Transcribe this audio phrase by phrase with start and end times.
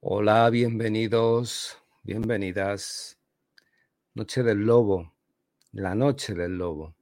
[0.00, 3.18] Hola, bienvenidos, bienvenidas.
[4.14, 5.12] Noche del Lobo,
[5.72, 6.94] la noche del Lobo.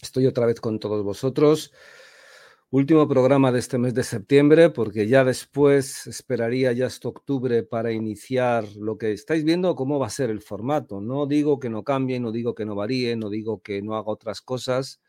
[0.00, 1.74] Estoy otra vez con todos vosotros.
[2.70, 7.92] Último programa de este mes de septiembre, porque ya después esperaría ya hasta octubre para
[7.92, 11.02] iniciar lo que estáis viendo, cómo va a ser el formato.
[11.02, 14.10] No digo que no cambie, no digo que no varíe, no digo que no haga
[14.10, 15.02] otras cosas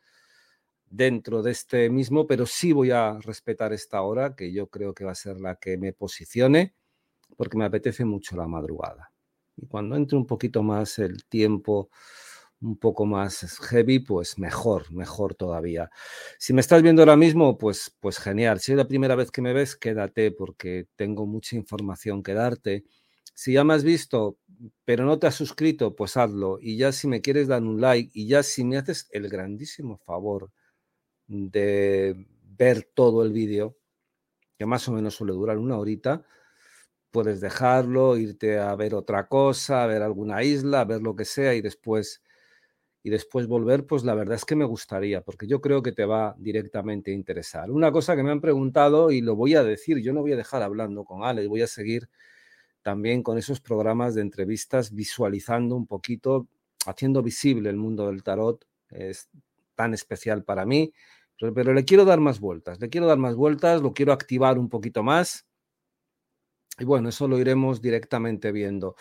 [0.89, 5.05] dentro de este mismo, pero sí voy a respetar esta hora, que yo creo que
[5.05, 6.73] va a ser la que me posicione,
[7.35, 9.11] porque me apetece mucho la madrugada.
[9.57, 11.89] Y cuando entre un poquito más el tiempo,
[12.61, 15.89] un poco más heavy, pues mejor, mejor todavía.
[16.39, 18.59] Si me estás viendo ahora mismo, pues, pues genial.
[18.59, 22.85] Si es la primera vez que me ves, quédate, porque tengo mucha información que darte.
[23.33, 24.39] Si ya me has visto,
[24.85, 26.57] pero no te has suscrito, pues hazlo.
[26.59, 29.97] Y ya si me quieres dar un like, y ya si me haces el grandísimo
[29.97, 30.51] favor
[31.27, 32.27] de
[32.57, 33.77] ver todo el vídeo,
[34.57, 36.25] que más o menos suele durar una horita,
[37.11, 41.25] puedes dejarlo, irte a ver otra cosa, a ver alguna isla, a ver lo que
[41.25, 42.21] sea y después
[43.03, 46.03] y después volver, pues la verdad es que me gustaría, porque yo creo que te
[46.03, 47.71] va directamente a interesar.
[47.71, 50.35] Una cosa que me han preguntado y lo voy a decir, yo no voy a
[50.35, 52.09] dejar hablando con Alex, voy a seguir
[52.81, 56.49] también con esos programas de entrevistas visualizando un poquito,
[56.85, 59.29] haciendo visible el mundo del tarot, es
[59.75, 60.91] tan especial para mí
[61.39, 64.69] pero, le quiero dar más vueltas, le quiero dar más vueltas, lo quiero activar un
[64.69, 65.45] poquito más.
[66.79, 68.95] Y bueno, eso lo iremos directamente viendo.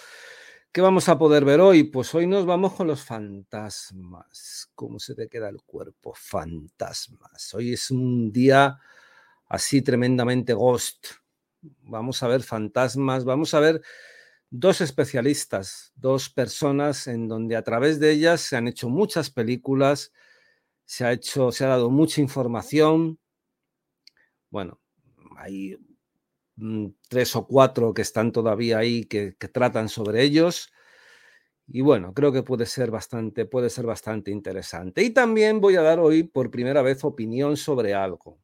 [0.73, 1.85] ¿Qué vamos a poder ver hoy?
[1.85, 4.71] Pues hoy nos vamos con los fantasmas.
[4.75, 6.13] ¿Cómo se te queda el cuerpo?
[6.15, 7.55] Fantasmas.
[7.55, 8.79] Hoy es un día
[9.47, 11.07] así tremendamente ghost.
[11.83, 13.83] Vamos a ver fantasmas, vamos a ver
[14.51, 20.13] dos especialistas, dos personas en donde a través de ellas se han hecho muchas películas,
[20.87, 23.19] se ha hecho, se ha dado mucha información.
[24.51, 24.81] Bueno,
[25.37, 25.77] hay
[26.57, 30.73] mm, tres o cuatro que están todavía ahí que, tratan sobre ellos.
[31.69, 35.03] Y bueno, creo que puede ser bastante, puede ser bastante interesante.
[35.03, 38.39] Y también voy a dar hoy por primera vez opinión sobre algo.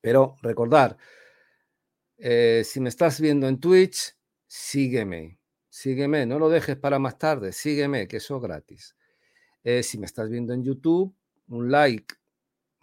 [0.00, 0.96] Pero recordar,
[2.18, 7.52] eh, si me estás viendo en Twitch, sígueme, sígueme, no lo dejes para más tarde,
[7.52, 8.96] sígueme, que eso es gratis.
[9.82, 11.12] Si me estás viendo en YouTube,
[11.48, 12.14] un like.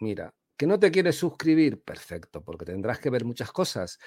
[0.00, 3.98] Mira, que no te quieres suscribir, perfecto, porque tendrás que ver muchas cosas.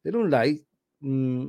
[0.00, 0.66] Pero un like
[1.00, 1.48] mm,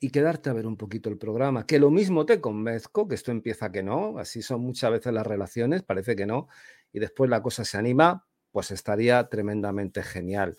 [0.00, 1.66] y quedarte a ver un poquito el programa.
[1.66, 5.26] Que lo mismo te convenzco, que esto empieza que no, así son muchas veces las
[5.26, 6.48] relaciones, parece que no,
[6.92, 10.56] y después la cosa se anima, pues estaría tremendamente genial.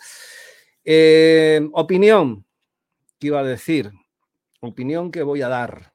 [0.83, 2.45] Eh, opinión,
[3.19, 3.91] ¿qué iba a decir?
[4.61, 5.93] Opinión que voy a dar.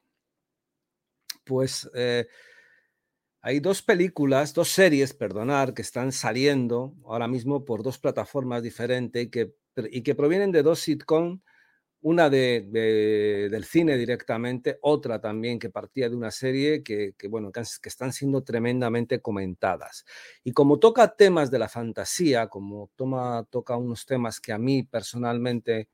[1.43, 2.27] Pues eh,
[3.45, 9.21] hay dos películas, dos series, perdonar, que están saliendo ahora mismo por dos plataformas diferentes
[9.21, 9.53] y que,
[9.91, 11.41] y que provienen de dos sitcoms,
[11.99, 17.61] una de, del cine directamente, otra también que partía de una serie que, bueno, que,
[17.83, 20.05] están siendo tremendamente comentadas.
[20.45, 24.83] Y como toca temas de la fantasía, como toma, toca unos temas que a mí
[24.83, 25.89] personalmente,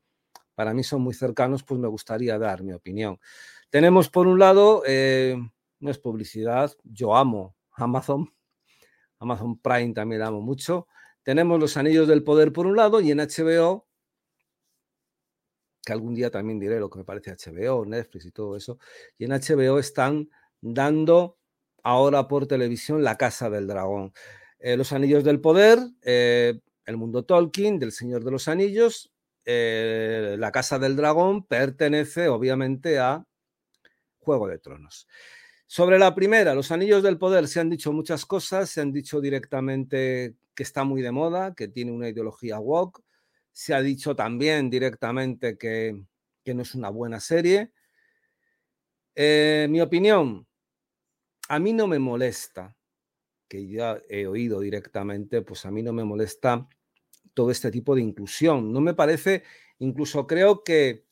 [0.54, 3.18] para mí son muy cercanos, pues me gustaría dar mi opinión.
[3.70, 4.84] Tenemos por un lado...
[4.86, 5.36] Eh,
[5.80, 8.32] no es publicidad, yo amo Amazon,
[9.18, 10.86] Amazon Prime también amo mucho.
[11.22, 13.86] Tenemos Los Anillos del Poder por un lado y en HBO,
[15.84, 18.78] que algún día también diré lo que me parece HBO, Netflix y todo eso,
[19.18, 20.30] y en HBO están
[20.60, 21.38] dando
[21.82, 24.12] ahora por televisión La Casa del Dragón.
[24.58, 29.10] Eh, los Anillos del Poder, eh, el mundo Tolkien, del Señor de los Anillos,
[29.44, 33.24] eh, La Casa del Dragón pertenece obviamente a
[34.18, 35.06] Juego de Tronos.
[35.72, 39.20] Sobre la primera, los anillos del poder, se han dicho muchas cosas, se han dicho
[39.20, 43.04] directamente que está muy de moda, que tiene una ideología woke,
[43.52, 46.02] se ha dicho también directamente que,
[46.44, 47.70] no es una buena serie.
[49.14, 50.44] Eh, mi opinión,
[51.48, 52.76] a mí no me molesta,
[53.46, 56.68] que ya he oído directamente, pues a mí no me molesta
[57.32, 58.72] todo este tipo de inclusión.
[58.72, 59.44] No me parece,
[59.78, 61.09] incluso creo que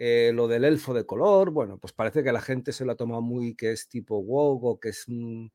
[0.00, 2.96] eh, lo del elfo de color, bueno, pues parece que la gente se lo ha
[2.96, 5.52] tomado muy que es tipo woke o que es un,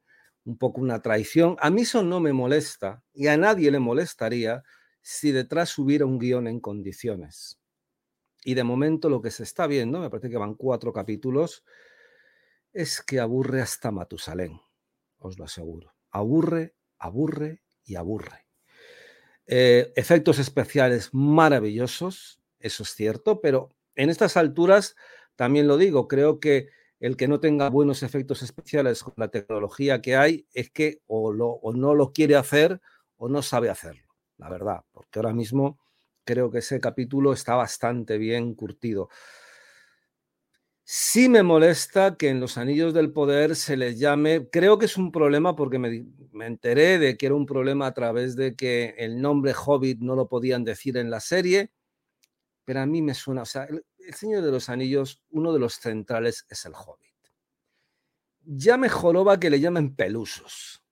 [0.59, 1.55] poco una traición.
[1.61, 4.61] A mí eso no me molesta y a nadie le molestaría
[5.01, 7.57] si detrás hubiera un guion en condiciones.
[8.43, 11.63] Y de momento lo que se está viendo, me parece que van cuatro capítulos,
[12.73, 14.59] es que aburre hasta Matusalén,
[15.19, 15.93] os lo aseguro.
[16.11, 18.45] Aburre, aburre y aburre.
[19.45, 24.95] Eh, efectos especiales maravillosos, eso es cierto, pero en estas alturas,
[25.35, 26.69] también lo digo, creo que
[26.99, 31.33] el que no tenga buenos efectos especiales con la tecnología que hay es que o,
[31.33, 32.79] no lo quiere hacer
[33.17, 34.07] o no sabe hacerlo,
[34.37, 35.79] la verdad, porque ahora mismo
[36.23, 39.09] creo que ese capítulo está bastante bien curtido.
[40.85, 44.95] Sí me molesta que en los anillos del poder se les llame, creo que es
[44.95, 46.05] un problema porque me,
[46.45, 50.27] enteré de que era un problema a través de que el nombre Hobbit no lo
[50.27, 51.71] podían decir en la serie,
[52.65, 53.83] pero a mí me suena, o sea, el,
[54.13, 57.11] Señor de los Anillos, uno de los centrales es el Hobbit.
[58.41, 60.83] Ya me joroba que le llamen pelusos,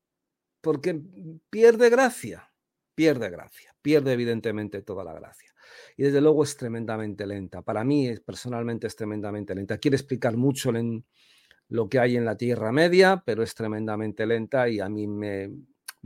[0.62, 1.01] porque
[1.50, 2.53] pierde gracia,
[2.95, 5.51] pierde gracia, pierde evidentemente toda la gracia
[5.97, 7.62] y desde luego es tremendamente lenta.
[7.62, 9.77] Para mí, personalmente, es tremendamente lenta.
[9.77, 11.06] Quiere explicar mucho en
[11.69, 15.51] lo que hay en la Tierra Media, pero es tremendamente lenta y a mí me,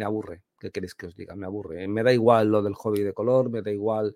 [0.03, 0.43] aburre.
[0.59, 1.35] ¿Qué queréis que os diga?
[1.35, 1.87] Me aburre.
[1.87, 4.15] Me da igual lo del hobby de color, me da igual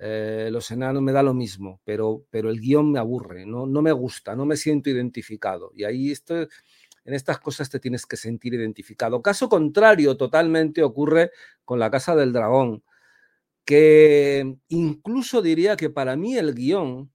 [0.00, 3.82] eh, los enanos, me da lo mismo, pero, pero el guion me aburre, no, no
[3.82, 5.70] me gusta, no me siento identificado.
[5.74, 9.22] Y ahí esto, en estas cosas te tienes que sentir identificado.
[9.22, 11.30] Caso contrario, totalmente ocurre
[11.64, 12.82] con la Casa del Dragón
[13.68, 17.12] que incluso diría que para mí el guion,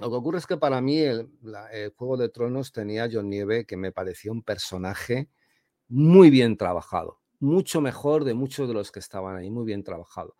[0.00, 1.30] lo que ocurre es que para mí el,
[1.94, 5.28] Juego de Tronos tenía John Nieve, que me parecía un personaje
[5.86, 10.36] muy bien trabajado, mucho mejor de muchos de los que estaban ahí, muy bien trabajado.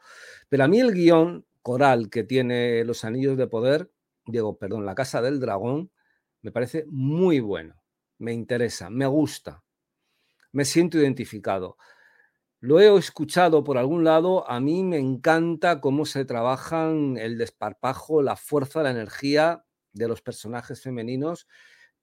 [0.48, 3.90] Pero a mí el guion coral que tiene Los Anillos de Poder,
[4.26, 5.90] digo, perdón, La Casa del Dragón,
[6.42, 7.82] me parece muy bueno,
[8.18, 9.62] me interesa, me gusta,
[10.52, 11.76] me siento identificado.
[12.60, 18.22] Lo he escuchado por algún lado, a mí me encanta cómo se trabajan el desparpajo,
[18.22, 21.46] la fuerza, la energía de los personajes femeninos.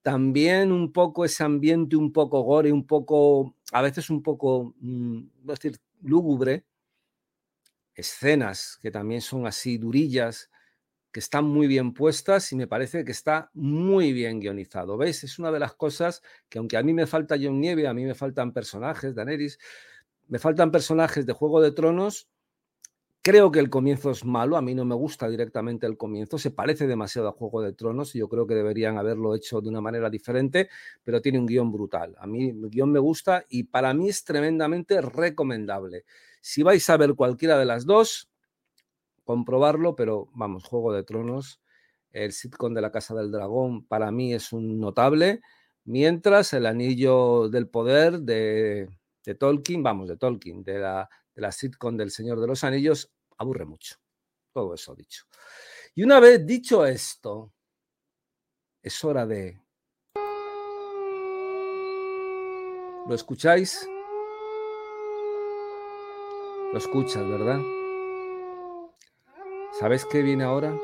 [0.05, 5.49] También un poco ese ambiente un poco gore, un poco, a veces un poco, mm,
[5.49, 6.63] a decir, lúgubre.
[7.95, 10.51] Escenas que también son así durillas,
[11.11, 14.95] que están muy bien puestas y me parece que está muy bien guionizado.
[14.95, 15.23] ¿Veis?
[15.23, 18.05] Es una de las cosas que aunque a mí me falta John Nieve, a mí
[18.05, 19.57] me faltan personajes, Daenerys,
[20.27, 22.29] me faltan personajes de Juego de Tronos.
[23.27, 26.51] Creo que el comienzo es malo, a mí no me gusta directamente el comienzo, se
[26.51, 29.81] parece demasiado a Juego de Tronos y yo creo que deberían haberlo hecho de una
[29.81, 30.69] manera diferente,
[31.03, 32.13] pero tiene un guion brutal.
[32.19, 36.05] A mí el guion me gusta y para mí es tremendamente recomendable.
[36.39, 38.29] Si vais a ver cualquiera de las dos,
[39.23, 41.59] comprobarlo, pero vamos, Juego de Tronos,
[42.11, 45.41] el sitcom de la Casa del Dragón para mí es un notable,
[45.83, 48.87] mientras el Anillo del Poder de
[49.39, 53.65] Tolkien, vamos, de Tolkien, de la, de la sitcom del Señor de los Anillos, aburre
[53.65, 53.95] mucho.
[54.53, 55.25] Todo eso dicho.
[55.95, 57.53] Y una vez dicho esto,
[58.81, 59.59] es hora de...
[63.07, 63.87] ¿Lo escucháis?
[66.71, 67.59] Lo escuchas, ¿verdad?
[69.79, 70.75] ¿Sabes qué viene ahora?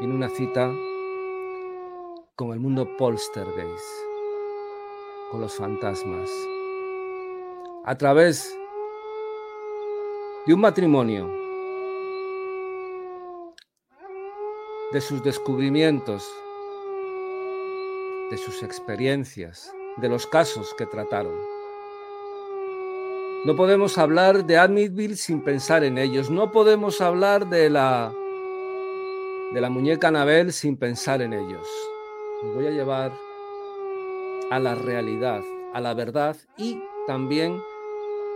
[0.00, 0.72] Viene una cita
[2.34, 3.84] con el mundo poltergeist,
[5.30, 6.30] con los fantasmas
[7.84, 8.58] a través
[10.46, 11.30] de un matrimonio,
[14.92, 16.30] de sus descubrimientos,
[18.30, 21.34] de sus experiencias, de los casos que trataron.
[23.46, 26.30] No podemos hablar de Admitville sin pensar en ellos.
[26.30, 28.12] No podemos hablar de la
[29.52, 31.66] de la muñeca Anabel sin pensar en ellos.
[32.42, 33.12] Os voy a llevar
[34.50, 35.42] a la realidad,
[35.72, 37.62] a la verdad y también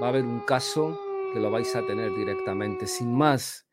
[0.00, 0.98] va a haber un caso
[1.38, 3.66] lo vais a tener directamente, sin más.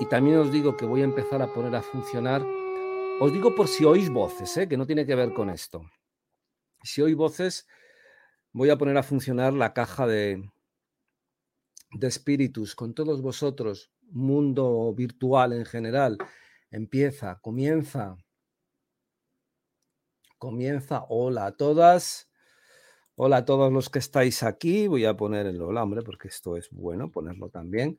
[0.00, 2.44] Y también os digo que voy a empezar a poner a funcionar.
[3.20, 4.68] Os digo por si oís voces, ¿eh?
[4.68, 5.82] que no tiene que ver con esto.
[6.82, 7.66] Si oís voces,
[8.52, 10.50] voy a poner a funcionar la caja de,
[11.92, 16.18] de espíritus con todos vosotros, mundo virtual en general.
[16.70, 18.16] Empieza, comienza.
[20.38, 21.04] Comienza.
[21.08, 22.28] Hola a todas.
[23.16, 24.88] Hola a todos los que estáis aquí.
[24.88, 27.98] Voy a poner el hola, hombre, porque esto es bueno ponerlo también.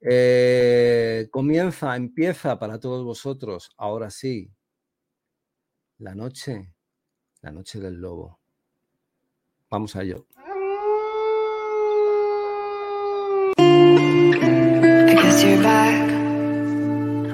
[0.00, 4.50] Eh, comienza, empieza para todos vosotros, ahora sí,
[5.98, 6.72] la noche,
[7.42, 8.38] la noche del lobo.
[9.70, 10.26] Vamos a ello.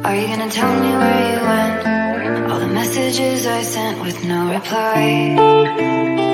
[0.04, 2.50] Are you gonna tell me where you went?
[2.50, 6.33] All the messages I sent with no reply.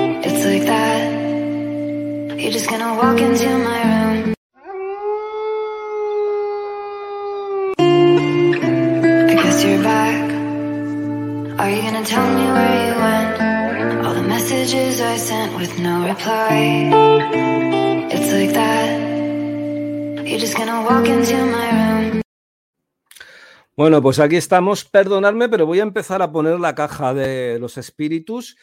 [23.75, 24.85] Bueno, pues aquí estamos.
[24.85, 28.57] Perdonadme, pero voy a empezar a poner la caja de los espíritus.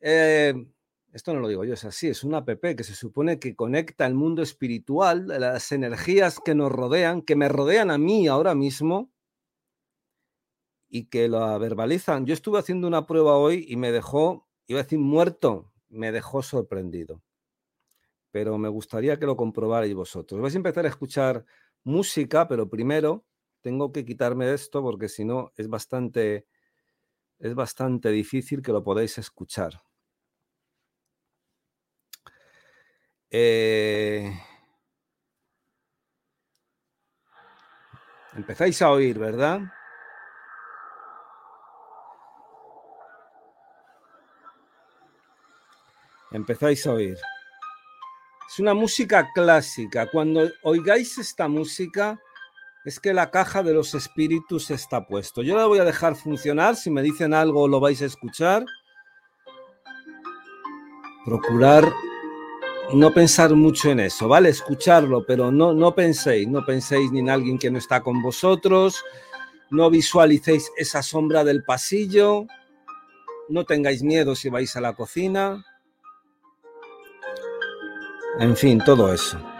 [0.00, 0.54] Eh,
[1.12, 4.06] esto no lo digo yo, es así, es una app que se supone que conecta
[4.06, 9.10] el mundo espiritual, las energías que nos rodean, que me rodean a mí ahora mismo
[10.88, 12.26] y que la verbalizan.
[12.26, 16.42] Yo estuve haciendo una prueba hoy y me dejó, iba a decir muerto, me dejó
[16.42, 17.22] sorprendido.
[18.30, 20.40] Pero me gustaría que lo comprobarais vosotros.
[20.40, 21.44] Vais a empezar a escuchar
[21.84, 23.24] música, pero primero
[23.62, 26.46] tengo que quitarme esto porque si no es bastante,
[27.38, 29.82] es bastante difícil que lo podáis escuchar.
[33.30, 34.32] Eh,
[38.34, 39.60] empezáis a oír, ¿verdad?
[46.30, 47.18] Empezáis a oír.
[48.48, 50.08] Es una música clásica.
[50.10, 52.18] Cuando oigáis esta música,
[52.86, 55.42] es que la caja de los espíritus está puesto.
[55.42, 56.76] Yo la voy a dejar funcionar.
[56.76, 58.64] Si me dicen algo, lo vais a escuchar.
[61.24, 61.92] Procurar
[62.94, 64.50] no pensar mucho en eso, ¿vale?
[64.50, 69.04] Escucharlo, pero no, no penséis, no penséis ni en alguien que no está con vosotros,
[69.70, 72.46] no visualicéis esa sombra del pasillo,
[73.48, 75.64] no tengáis miedo si vais a la cocina,
[78.38, 79.55] en fin, todo eso.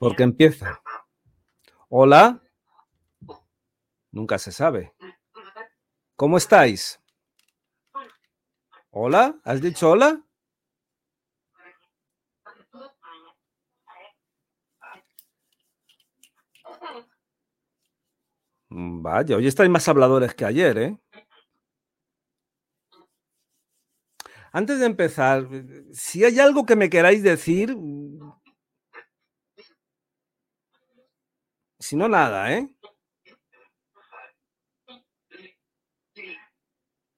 [0.00, 0.80] Porque empieza.
[1.90, 2.42] Hola.
[4.10, 4.94] Nunca se sabe.
[6.16, 6.98] ¿Cómo estáis?
[8.90, 9.38] Hola.
[9.44, 10.24] ¿Has dicho hola?
[18.70, 20.98] Mm, vaya, hoy estáis más habladores que ayer, ¿eh?
[24.52, 25.46] Antes de empezar,
[25.92, 27.76] si hay algo que me queráis decir,
[31.80, 32.68] Si no, nada, ¿eh?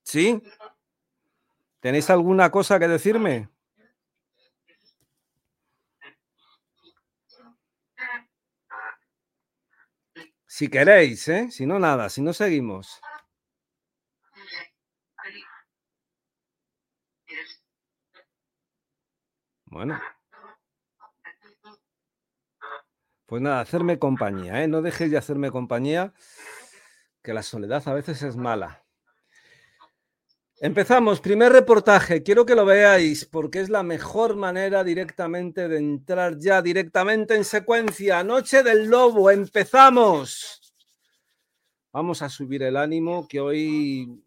[0.04, 0.40] ¿Sí?
[1.80, 3.48] ¿Tenéis alguna cosa que decirme?
[10.46, 11.50] Si queréis, ¿eh?
[11.50, 13.00] Si no, nada, si no seguimos.
[19.66, 19.98] Bueno.
[23.32, 24.68] Pues nada, hacerme compañía, ¿eh?
[24.68, 26.12] No dejéis de hacerme compañía,
[27.22, 28.84] que la soledad a veces es mala.
[30.60, 36.36] Empezamos, primer reportaje, quiero que lo veáis porque es la mejor manera directamente de entrar
[36.36, 38.22] ya directamente en secuencia.
[38.22, 40.74] Noche del Lobo, empezamos.
[41.90, 44.22] Vamos a subir el ánimo que hoy,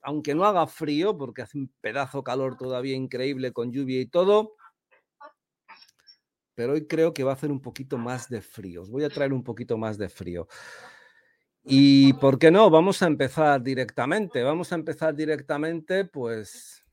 [0.00, 4.54] aunque no haga frío, porque hace un pedazo calor todavía increíble con lluvia y todo,
[6.60, 8.82] pero hoy creo que va a hacer un poquito más de frío.
[8.82, 10.46] Os voy a traer un poquito más de frío.
[11.64, 14.42] Y por qué no, vamos a empezar directamente.
[14.42, 16.84] Vamos a empezar directamente, pues,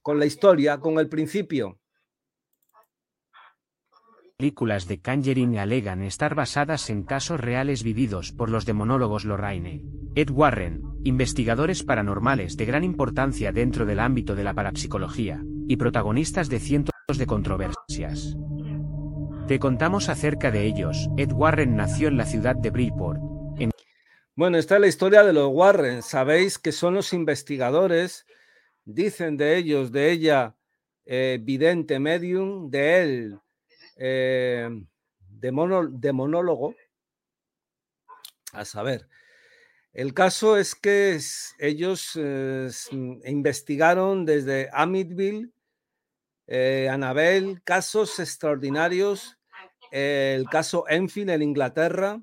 [0.00, 1.80] con la historia, con el principio.
[4.38, 10.30] Películas de Conjuring alegan estar basadas en casos reales vividos por los demonólogos Lorraine, Ed
[10.30, 16.58] Warren, investigadores paranormales de gran importancia dentro del ámbito de la parapsicología, y protagonistas de
[16.58, 18.34] cientos de controversias.
[19.48, 21.08] Te contamos acerca de ellos.
[21.16, 23.20] Ed Warren nació en la ciudad de Bridgeport.
[24.34, 26.02] Bueno, esta es la historia de los Warren.
[26.02, 28.24] Sabéis que son los investigadores,
[28.84, 30.56] dicen de ellos, de ella,
[31.04, 33.38] eh, vidente medium, de él,
[33.96, 34.70] eh.
[38.52, 39.08] A saber,
[39.92, 41.18] el caso es que
[41.58, 42.70] ellos eh,
[43.24, 45.50] investigaron desde Amityville
[46.46, 49.38] eh, Anabel, casos extraordinarios,
[49.90, 52.20] el caso Enfield en Inglaterra,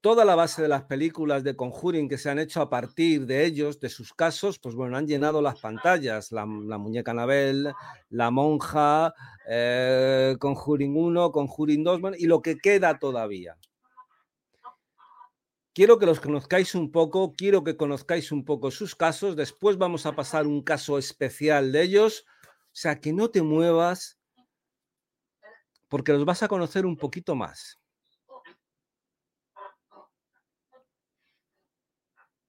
[0.00, 3.44] toda la base de las películas de Conjuring que se han hecho a partir de
[3.44, 6.32] ellos, de sus casos, pues bueno, han llenado las pantallas.
[6.32, 7.72] La, muñeca Anabel,
[8.08, 9.14] la monja,
[9.48, 13.56] eh, Conjuring 1, Conjuring 2, y lo que queda todavía.
[15.72, 20.04] Quiero que los conozcáis un poco, quiero que conozcáis un poco sus casos, después vamos
[20.04, 22.26] a pasar un caso especial de ellos,
[22.72, 24.18] sea, que no te muevas
[25.88, 27.78] porque los vas a conocer un poquito más.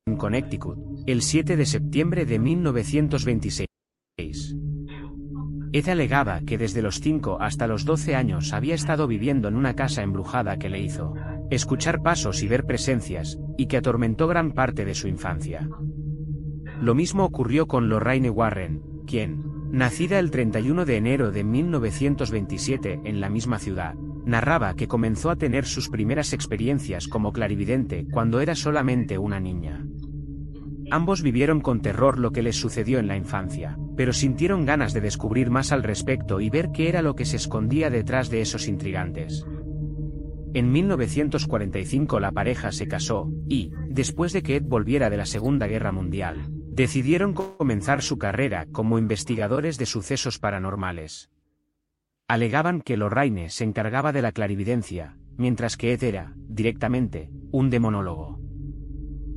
[0.05, 3.67] En Connecticut, el 7 de septiembre de 1926.
[5.73, 9.75] Ed alegaba que desde los 5 hasta los 12 años había estado viviendo en una
[9.75, 11.13] casa embrujada que le hizo
[11.49, 15.69] escuchar pasos y ver presencias, y que atormentó gran parte de su infancia.
[16.79, 23.21] Lo mismo ocurrió con Lorraine Warren, quien, nacida el 31 de enero de 1927 en
[23.21, 28.55] la misma ciudad, narraba que comenzó a tener sus primeras experiencias como clarividente cuando era
[28.55, 29.85] solamente una niña.
[30.91, 34.99] Ambos vivieron con terror lo que les sucedió en la infancia, pero sintieron ganas de
[34.99, 38.67] descubrir más al respecto y ver qué era lo que se escondía detrás de esos
[38.67, 39.45] intrigantes.
[40.53, 45.65] En 1945 la pareja se casó, y, después de que Ed volviera de la Segunda
[45.65, 51.29] Guerra Mundial, decidieron comenzar su carrera como investigadores de sucesos paranormales.
[52.29, 58.39] Alegaban que Lorraine se encargaba de la clarividencia, mientras que Ed era, directamente, un demonólogo.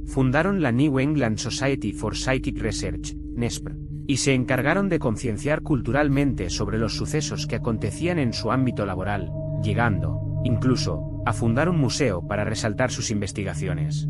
[0.06, 3.76] Fundaron la New England Society for Psychic Research, NESPR,
[4.06, 9.32] y se encargaron de concienciar culturalmente sobre los sucesos que acontecían en su ámbito laboral,
[9.60, 14.08] llegando, incluso, a fundar un museo para resaltar sus investigaciones.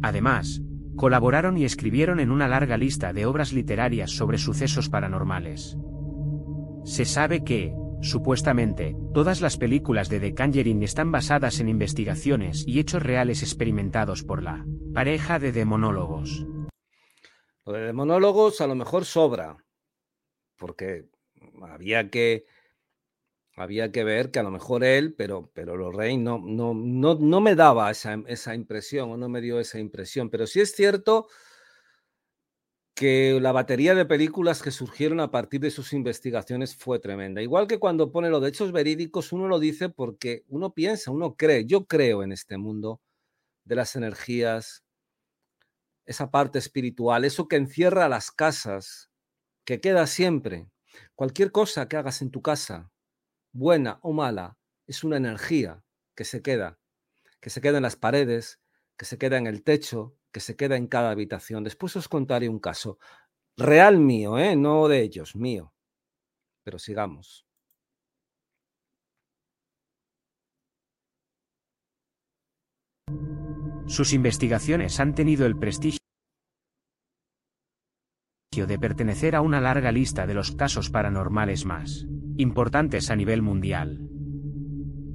[0.00, 0.62] Además,
[0.96, 5.76] colaboraron y escribieron en una larga lista de obras literarias sobre sucesos paranormales.
[6.84, 7.74] Se sabe que,
[8.04, 14.22] Supuestamente, todas las películas de The Conjuring están basadas en investigaciones y hechos reales experimentados
[14.22, 16.46] por la pareja de demonólogos.
[17.64, 19.56] Lo de demonólogos a lo mejor sobra,
[20.58, 21.06] porque
[21.62, 22.44] había que
[23.56, 27.40] había que ver que a lo mejor él, pero, pero Lorraine no, no, no, no
[27.40, 30.30] me daba esa, esa impresión o no me dio esa impresión.
[30.30, 31.28] Pero sí es cierto
[32.94, 37.42] que la batería de películas que surgieron a partir de sus investigaciones fue tremenda.
[37.42, 41.34] Igual que cuando pone lo de hechos verídicos, uno lo dice porque uno piensa, uno
[41.34, 43.00] cree, yo creo en este mundo
[43.64, 44.84] de las energías,
[46.06, 49.10] esa parte espiritual, eso que encierra las casas,
[49.64, 50.68] que queda siempre.
[51.16, 52.92] Cualquier cosa que hagas en tu casa,
[53.54, 55.82] buena o mala, es una energía
[56.14, 56.78] que se queda,
[57.40, 58.60] que se queda en las paredes,
[58.98, 61.64] que se queda en el techo, que se queda en cada habitación.
[61.64, 62.98] Después os contaré un caso
[63.56, 64.56] real mío, ¿eh?
[64.56, 65.72] no de ellos, mío.
[66.64, 67.46] Pero sigamos.
[73.86, 76.00] Sus investigaciones han tenido el prestigio
[78.66, 84.00] de pertenecer a una larga lista de los casos paranormales más importantes a nivel mundial.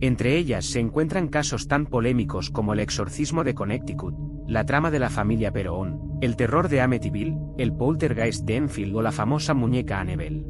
[0.02, 4.16] Entre ellas se encuentran casos tan polémicos como el exorcismo de Connecticut,
[4.48, 9.02] la trama de la familia Perón, el terror de Amityville, el poltergeist de Enfield o
[9.02, 10.46] la famosa muñeca Annabelle.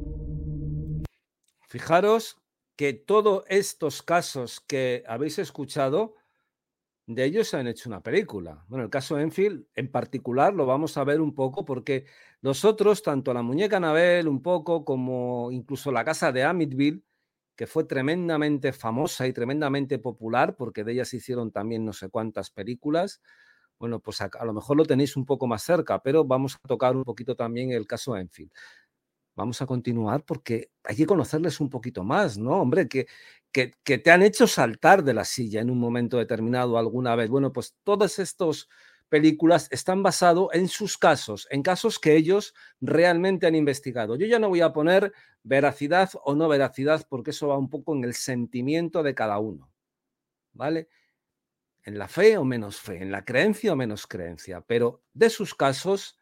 [1.67, 2.37] Fijaros
[2.75, 6.15] que todos estos casos que habéis escuchado,
[7.07, 8.63] de ellos se han hecho una película.
[8.67, 12.05] Bueno, el caso Enfield en particular lo vamos a ver un poco porque
[12.41, 17.03] nosotros, tanto la muñeca Annabelle un poco como incluso la casa de Amityville,
[17.55, 22.09] que fue tremendamente famosa y tremendamente popular porque de ella se hicieron también no sé
[22.09, 23.21] cuántas películas,
[23.79, 26.95] bueno, pues a, lo mejor lo tenéis un poco más cerca, pero vamos a tocar
[26.95, 28.51] un poquito también el caso Enfield.
[29.35, 32.61] Vamos a continuar porque hay que conocerles un poquito más, ¿no?
[32.61, 33.07] Hombre, que,
[33.53, 37.29] que, que te han hecho saltar de la silla en un momento determinado alguna vez.
[37.29, 38.69] Bueno, pues todos estos
[39.09, 44.15] películas están basados en sus casos, en casos que ellos realmente han investigado.
[44.15, 45.11] Yo ya no voy a poner
[45.43, 49.71] veracidad o no veracidad porque eso va un poco en el sentimiento de cada uno,
[50.53, 50.87] ¿vale?
[51.83, 55.55] en la fe o menos fe, en la creencia o menos creencia, pero de sus
[55.55, 56.17] casos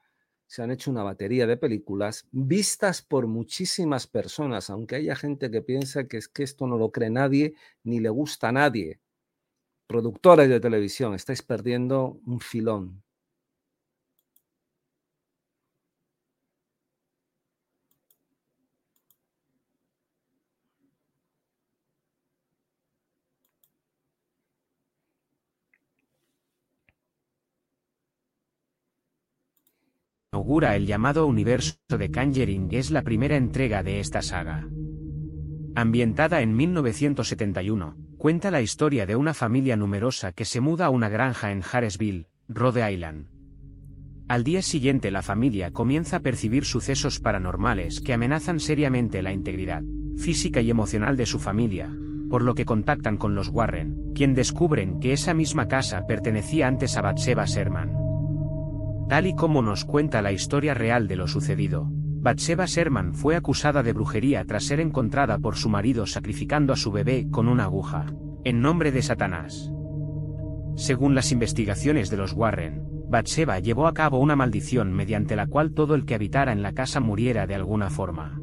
[0.45, 5.61] se han hecho una batería de películas vistas por muchísimas personas, aunque haya gente que
[5.61, 9.01] piensa que es que esto no lo cree nadie ni le gusta a nadie.
[9.87, 13.03] Productores de televisión, estáis perdiendo un filón.
[30.37, 34.69] inaugura el llamado universo de Conjuring es la primera entrega de esta saga.
[35.73, 41.07] Ambientada en 1971, cuenta la historia de una familia numerosa que se muda a una
[41.07, 43.27] granja en Harrisville, Rhode Island.
[44.27, 49.83] Al día siguiente la familia comienza a percibir sucesos paranormales que amenazan seriamente la integridad
[50.17, 51.95] física y emocional de su familia,
[52.27, 56.97] por lo que contactan con los Warren, quien descubren que esa misma casa pertenecía antes
[56.97, 57.93] a Batseba Sherman.
[59.07, 63.83] Tal y como nos cuenta la historia real de lo sucedido, Bathsheba Sherman fue acusada
[63.83, 68.07] de brujería tras ser encontrada por su marido sacrificando a su bebé con una aguja,
[68.43, 69.71] en nombre de Satanás.
[70.75, 75.73] Según las investigaciones de los Warren, Bathsheba llevó a cabo una maldición mediante la cual
[75.73, 78.39] todo el que habitara en la casa muriera de alguna forma.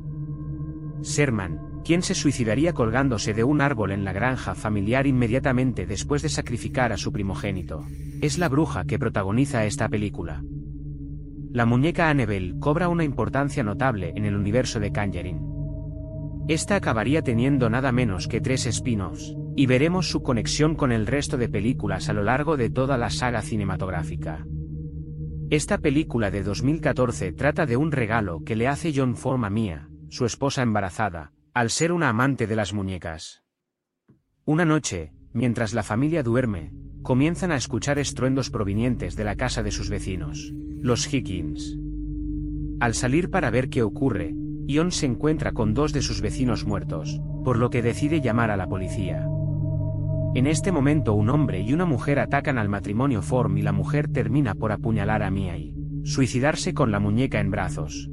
[1.03, 6.31] Sherman, quien se suicidaría colgándose de un árbol en la granja familiar inmediatamente después de
[6.31, 7.85] sacrificar a su primogénito.
[8.23, 10.43] Es la bruja que protagoniza esta película.
[11.55, 15.39] La muñeca Annabelle cobra una importancia notable en el universo de Conjuring.
[16.49, 21.37] Esta acabaría teniendo nada menos que tres spin-offs, y veremos su conexión con el resto
[21.37, 24.45] de películas a lo largo de toda la saga cinematográfica.
[25.49, 29.89] Esta película de 2014 trata de un regalo que le hace John Form a Mia,
[30.09, 33.45] su esposa embarazada, al ser una amante de las muñecas.
[34.45, 36.73] Una noche, mientras la familia duerme,
[37.05, 41.79] comienzan a escuchar estruendos provenientes de la casa de sus vecinos, los Higgins.
[42.81, 44.35] Al salir para ver qué ocurre,
[44.67, 48.57] Ion se encuentra con dos de sus vecinos muertos, por lo que decide llamar a
[48.57, 49.29] la policía.
[50.35, 54.09] En este momento un hombre y una mujer atacan al matrimonio Form y la mujer
[54.09, 58.11] termina por apuñalar a Mia y suicidarse con la muñeca en brazos.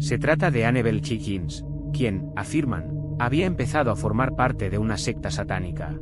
[0.00, 5.30] Se trata de Annabelle Higgins, quien, afirman, había empezado a formar parte de una secta
[5.30, 5.96] satánica.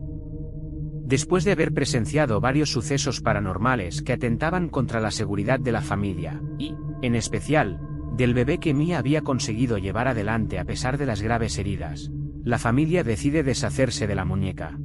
[1.05, 6.41] Después de haber presenciado varios sucesos paranormales que atentaban contra la seguridad de la familia,
[6.59, 7.81] y, en especial,
[8.17, 12.11] del bebé que Mia había conseguido llevar adelante a pesar de las graves heridas,
[12.45, 14.79] la familia decide deshacerse de la muñeca.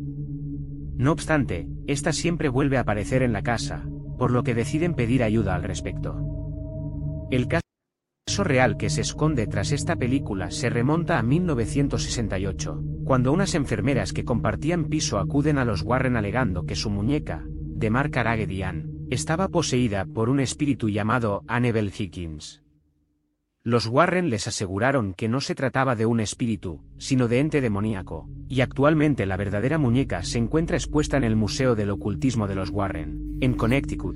[0.95, 3.83] No obstante, esta siempre vuelve a aparecer en la casa,
[4.17, 6.19] por lo que deciden pedir ayuda al respecto.
[7.29, 7.66] El caso
[8.43, 14.25] real que se esconde tras esta película se remonta a 1968, cuando unas enfermeras que
[14.25, 18.63] compartían piso acuden a los Warren alegando que su muñeca, de marca Raggedy
[19.09, 22.63] estaba poseída por un espíritu llamado Annabelle Higgins.
[23.63, 28.29] Los Warren les aseguraron que no se trataba de un espíritu, sino de ente demoníaco,
[28.47, 32.69] y actualmente la verdadera muñeca se encuentra expuesta en el Museo del Ocultismo de los
[32.69, 34.15] Warren, en Connecticut,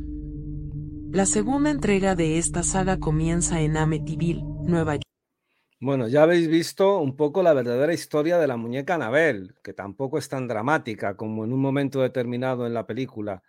[1.11, 5.03] la segunda entrega de esta saga comienza en Amityville, Nueva York.
[5.81, 10.17] Bueno, ya habéis visto un poco la verdadera historia de la muñeca Anabel, que tampoco
[10.17, 13.43] es tan dramática como en un momento determinado en la película.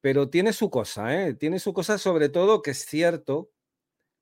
[0.00, 1.34] Pero tiene su cosa, ¿eh?
[1.34, 3.50] Tiene su cosa sobre todo que es cierto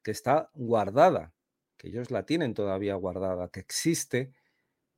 [0.03, 1.35] que está guardada,
[1.77, 4.33] que ellos la tienen todavía guardada, que existe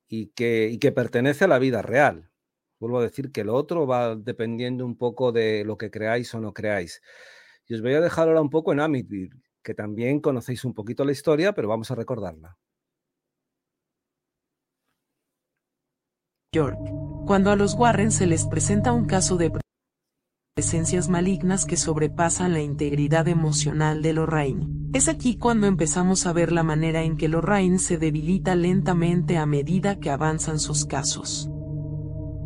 [0.07, 2.32] y que, y que pertenece a la vida real.
[2.83, 6.41] Vuelvo a decir que lo otro va dependiendo un poco de lo que creáis o
[6.41, 7.01] no creáis.
[7.69, 11.05] Y os voy a dejar ahora un poco en Amityville, que también conocéis un poquito
[11.05, 12.59] la historia, pero vamos a recordarla.
[16.53, 16.77] York,
[17.25, 19.53] cuando a los Warren se les presenta un caso de
[20.57, 24.67] presencias malignas que sobrepasan la integridad emocional de Lorraine.
[24.93, 29.47] Es aquí cuando empezamos a ver la manera en que Lorraine se debilita lentamente a
[29.47, 31.49] medida que avanzan sus casos.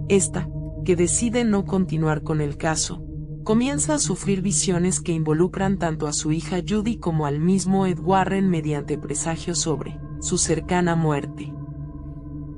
[0.09, 0.49] Esta,
[0.85, 3.03] que decide no continuar con el caso,
[3.43, 7.99] comienza a sufrir visiones que involucran tanto a su hija Judy como al mismo Ed
[7.99, 11.53] Warren mediante presagios sobre su cercana muerte.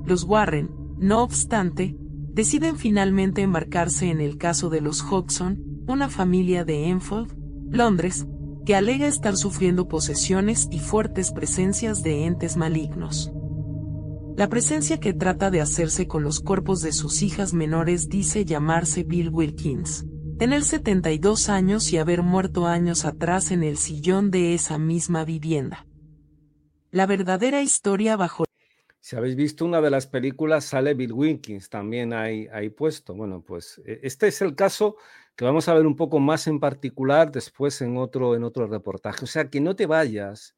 [0.05, 1.95] Los Warren, no obstante,
[2.33, 7.35] deciden finalmente embarcarse en el caso de los Hodgson, una familia de Enfield,
[7.69, 8.27] Londres,
[8.65, 13.31] que alega estar sufriendo posesiones y fuertes presencias de entes malignos.
[14.35, 19.03] La presencia que trata de hacerse con los cuerpos de sus hijas menores dice llamarse
[19.03, 20.05] Bill Wilkins,
[20.37, 25.85] tener 72 años y haber muerto años atrás en el sillón de esa misma vivienda.
[26.91, 28.45] La verdadera historia bajo...
[29.01, 33.13] Si habéis visto una de las películas, sale Bill Wilkins también ahí, ahí puesto.
[33.15, 34.97] Bueno, pues e, este es el caso
[35.35, 39.23] que vamos a ver un poco más en particular después en otro, en otro reportaje.
[39.23, 40.55] O sea, que no te vayas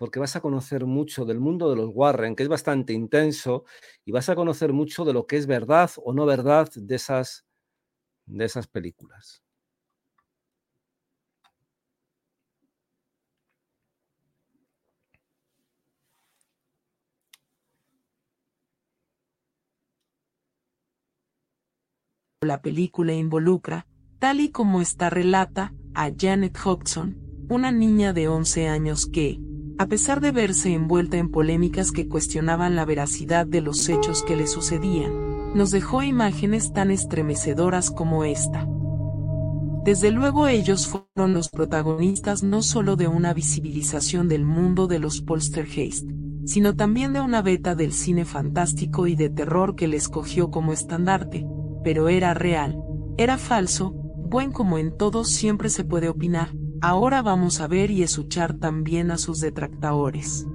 [0.00, 3.66] porque vas a conocer mucho del mundo de los Warren, que es bastante intenso,
[4.02, 7.44] y vas a conocer mucho de lo que es verdad o no verdad de esas,
[8.24, 9.42] de esas películas.
[22.40, 23.86] La película involucra,
[24.18, 27.18] tal y como está relata, a Janet Hodgson,
[27.50, 29.38] una niña de 11 años que,
[29.80, 34.36] a pesar de verse envuelta en polémicas que cuestionaban la veracidad de los hechos que
[34.36, 35.10] le sucedían,
[35.54, 38.68] nos dejó imágenes tan estremecedoras como esta.
[39.82, 45.22] Desde luego ellos fueron los protagonistas no solo de una visibilización del mundo de los
[45.22, 46.06] poltergeist,
[46.44, 50.74] sino también de una beta del cine fantástico y de terror que les cogió como
[50.74, 51.46] estandarte,
[51.82, 52.78] pero era real,
[53.16, 56.50] era falso, buen como en todo siempre se puede opinar,
[56.82, 60.46] Ahora vamos a ver y escuchar también a sus detractores.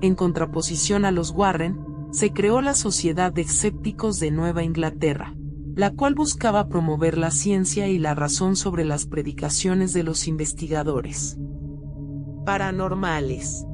[0.00, 1.80] En contraposición a los Warren,
[2.12, 5.34] se creó la Sociedad de Escépticos de Nueva Inglaterra,
[5.74, 11.36] la cual buscaba promover la ciencia y la razón sobre las predicaciones de los investigadores
[12.44, 13.66] paranormales.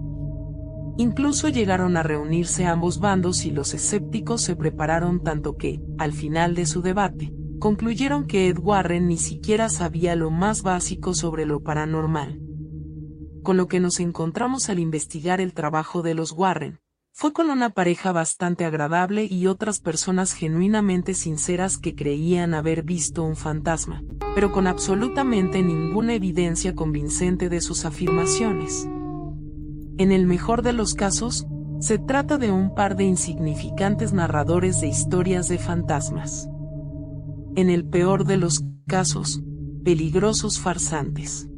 [0.97, 6.55] Incluso llegaron a reunirse ambos bandos y los escépticos se prepararon tanto que, al final
[6.55, 11.63] de su debate, concluyeron que Ed Warren ni siquiera sabía lo más básico sobre lo
[11.63, 12.41] paranormal.
[13.45, 16.81] Con lo que nos encontramos al investigar el trabajo de los Warren,
[17.13, 23.23] fue con una pareja bastante agradable y otras personas genuinamente sinceras que creían haber visto
[23.23, 24.03] un fantasma,
[24.35, 28.89] pero con absolutamente ninguna evidencia convincente de sus afirmaciones.
[29.99, 31.47] En el mejor de los casos,
[31.79, 36.49] se trata de un par de insignificantes narradores de historias de fantasmas.
[37.55, 39.43] En el peor de los casos,
[39.85, 41.51] peligrosos farsantes.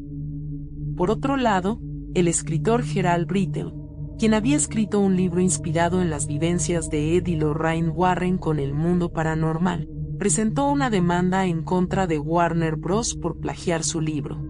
[0.96, 1.78] Por otro lado,
[2.14, 3.72] el escritor Gerald Brittle,
[4.18, 8.59] quien había escrito un libro inspirado en las vivencias de Ed y Lorraine Warren con
[8.59, 13.14] el mundo paranormal, presentó una demanda en contra de Warner Bros.
[13.14, 14.42] por plagiar su libro.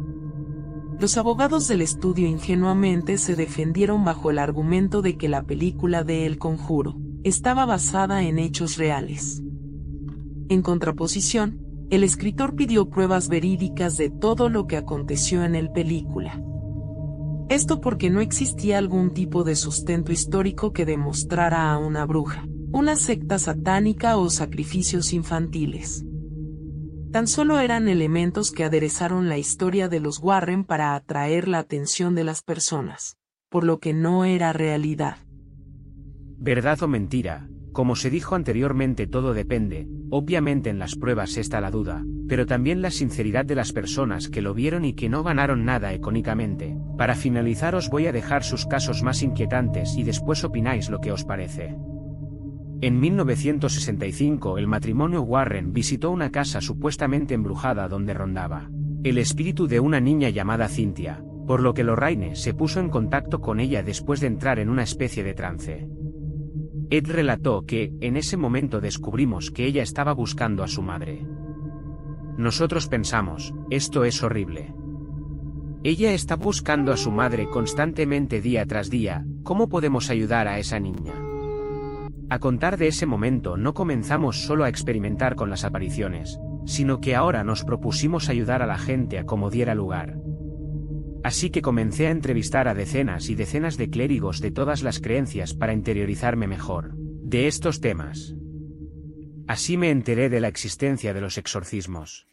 [0.99, 6.25] Los abogados del estudio ingenuamente se defendieron bajo el argumento de que la película de
[6.25, 9.44] El Conjuro estaba basada en hechos reales.
[10.49, 16.43] En contraposición, el escritor pidió pruebas verídicas de todo lo que aconteció en el película.
[17.49, 22.97] Esto porque no existía algún tipo de sustento histórico que demostrara a una bruja, una
[22.97, 26.05] secta satánica o sacrificios infantiles.
[27.13, 32.15] Tan solo eran elementos que aderezaron la historia de los Warren para atraer la atención
[32.15, 35.19] de las personas, por lo que no era realidad.
[36.39, 37.49] ¿Verdad o mentira?
[37.75, 42.83] Como se dijo anteriormente todo depende, obviamente en las pruebas está la duda, pero también
[42.83, 46.77] la sinceridad de las personas que lo vieron y que no ganaron nada económicamente.
[46.97, 51.11] Para finalizar os voy a dejar sus casos más inquietantes y después opináis lo que
[51.11, 51.75] os parece.
[52.81, 58.71] En 1965 el matrimonio Warren visitó una casa supuestamente embrujada donde rondaba
[59.03, 63.41] el espíritu de una niña llamada Cynthia, por lo que Lorraine se puso en contacto
[63.41, 65.89] con ella después de entrar en una especie de trance.
[66.91, 71.27] Ed relató que, en ese momento descubrimos que ella estaba buscando a su madre.
[72.37, 74.75] Nosotros pensamos, esto es horrible.
[75.83, 80.81] Ella está buscando a su madre constantemente día tras día, ¿cómo podemos ayudar a esa
[80.81, 81.13] niña?
[82.31, 87.15] A contar de ese momento no comenzamos solo a experimentar con las apariciones, sino que
[87.15, 90.17] ahora nos propusimos ayudar a la gente a como diera lugar.
[91.25, 95.55] Así que comencé a entrevistar a decenas y decenas de clérigos de todas las creencias
[95.55, 98.35] para interiorizarme mejor de estos temas.
[99.49, 102.29] Así me enteré de la existencia de los exorcismos.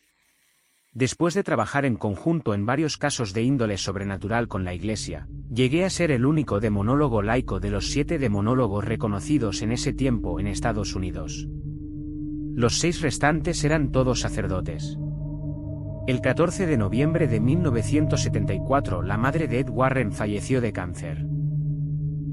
[0.92, 5.86] Después de trabajar en conjunto en varios casos de índole sobrenatural con la Iglesia, llegué
[5.86, 10.48] a ser el único demonólogo laico de los siete demonólogos reconocidos en ese tiempo en
[10.48, 11.48] Estados Unidos.
[12.54, 14.98] Los seis restantes eran todos sacerdotes.
[16.08, 21.28] El 14 de noviembre de 1974 la madre de Ed Warren falleció de cáncer.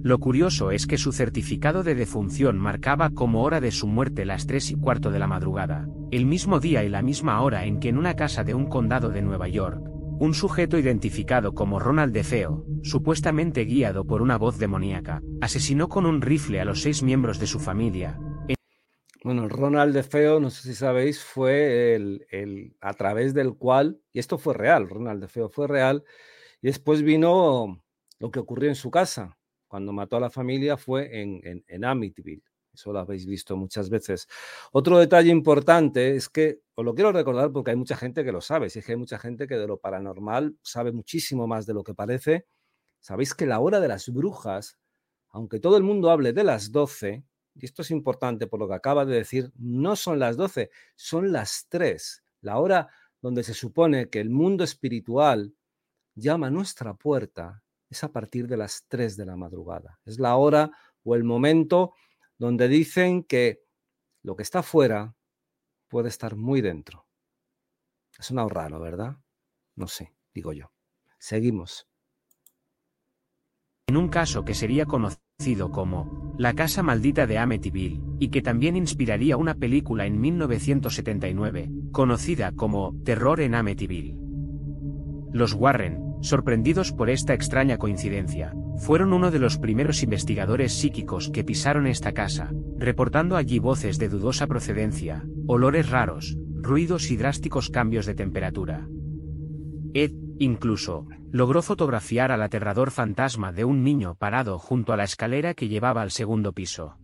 [0.02, 4.46] Lo curioso es que su certificado de defunción marcaba como hora de su muerte las
[4.46, 7.90] 3 y cuarto de la madrugada, el mismo día y la misma hora en que
[7.90, 9.82] en una casa de un condado de Nueva York,
[10.18, 16.22] un sujeto identificado como Ronald DeFeo, supuestamente guiado por una voz demoníaca, asesinó con un
[16.22, 18.18] rifle a los seis miembros de su familia,
[19.24, 24.18] bueno, Ronald de Feo, no sé si sabéis, fue el, a través del cual, y
[24.18, 26.04] esto fue real, Ronald de Feo fue real,
[26.62, 27.82] y después vino
[28.18, 31.84] lo que ocurrió en su casa, cuando mató a la familia fue en, en, en
[31.84, 32.42] Amityville.
[32.72, 34.28] Eso lo habéis visto muchas veces.
[34.70, 38.40] Otro detalle importante es que, os lo quiero recordar porque hay mucha gente que lo
[38.40, 41.74] sabe, si es que hay mucha gente que de lo paranormal sabe muchísimo más de
[41.74, 42.46] lo que parece.
[43.00, 44.78] Sabéis que la hora de las brujas,
[45.30, 47.24] aunque todo el mundo hable de las 12,
[47.58, 51.32] y esto es importante por lo que acaba de decir, no son las 12, son
[51.32, 52.88] las 3, la hora
[53.20, 55.54] donde se supone que el mundo espiritual
[56.14, 59.98] llama a nuestra puerta es a partir de las 3 de la madrugada.
[60.04, 60.70] Es la hora
[61.02, 61.94] o el momento
[62.38, 63.64] donde dicen que
[64.22, 65.16] lo que está fuera
[65.88, 67.06] puede estar muy dentro.
[68.16, 69.16] Es un raro, ¿verdad?
[69.74, 70.70] No sé, digo yo.
[71.18, 71.88] Seguimos.
[73.88, 75.27] En un caso que sería conocido
[75.70, 82.50] como La Casa Maldita de Amityville, y que también inspiraría una película en 1979, conocida
[82.50, 84.16] como Terror en Amityville.
[85.32, 91.44] Los Warren, sorprendidos por esta extraña coincidencia, fueron uno de los primeros investigadores psíquicos que
[91.44, 98.06] pisaron esta casa, reportando allí voces de dudosa procedencia, olores raros, ruidos y drásticos cambios
[98.06, 98.88] de temperatura.
[99.94, 105.54] Ed, incluso, logró fotografiar al aterrador fantasma de un niño parado junto a la escalera
[105.54, 106.96] que llevaba al segundo piso.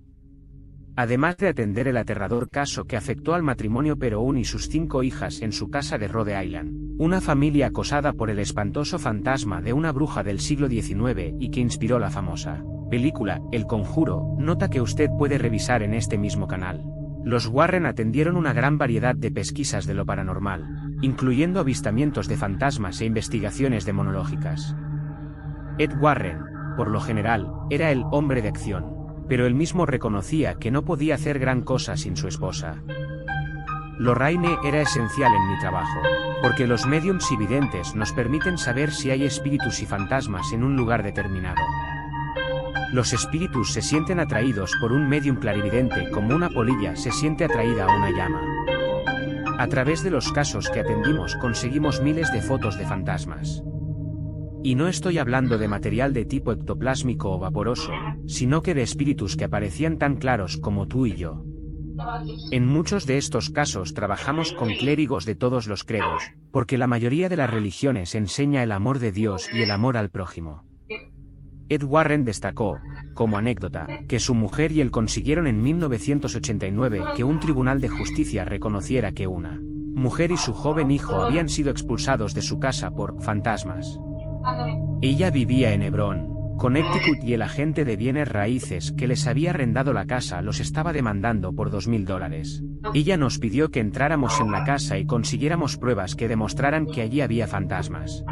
[0.97, 5.43] además de atender el aterrador caso que afectó al matrimonio Peroun y sus cinco hijas
[5.43, 9.91] en su casa de Rhode Island, una familia acosada por el espantoso fantasma de una
[9.91, 15.09] bruja del siglo XIX y que inspiró la famosa película El Conjuro, nota que usted
[15.19, 16.85] puede revisar en este mismo canal.
[17.25, 23.01] Los Warren atendieron una gran variedad de pesquisas de lo paranormal, incluyendo avistamientos de fantasmas
[23.01, 24.75] e investigaciones demonológicas.
[25.79, 26.41] Ed Warren,
[26.77, 28.87] por lo general, era el hombre de acción,
[29.29, 32.83] pero él mismo reconocía que no podía hacer gran cosa sin su esposa.
[33.99, 36.01] Lorraine era esencial en mi trabajo,
[36.43, 40.75] porque los mediums y videntes nos permiten saber si hay espíritus y fantasmas en un
[40.75, 41.63] lugar determinado.
[42.93, 47.85] Los espíritus se sienten atraídos por un medium clarividente como una polilla se siente atraída
[47.85, 48.41] a una llama.
[49.57, 53.63] A través de los casos que atendimos conseguimos miles de fotos de fantasmas.
[54.65, 57.93] Y no estoy hablando de material de tipo ectoplásmico o vaporoso,
[58.27, 61.45] sino que de espíritus que aparecían tan claros como tú y yo.
[62.51, 67.29] En muchos de estos casos trabajamos con clérigos de todos los credos, porque la mayoría
[67.29, 70.65] de las religiones enseña el amor de Dios y el amor al prójimo.
[71.75, 72.79] Ed Warren destacó,
[73.15, 78.45] como anécdota, que su mujer y él consiguieron en 1989 que un tribunal de justicia
[78.45, 83.23] reconociera que una mujer y su joven hijo habían sido expulsados de su casa por
[83.23, 83.99] fantasmas.
[85.03, 89.93] Ella vivía en Hebrón, Connecticut y el agente de bienes raíces que les había arrendado
[89.93, 92.63] la casa los estaba demandando por dos mil dólares.
[92.95, 97.21] Ella nos pidió que entráramos en la casa y consiguiéramos pruebas que demostraran que allí
[97.21, 98.25] había fantasmas.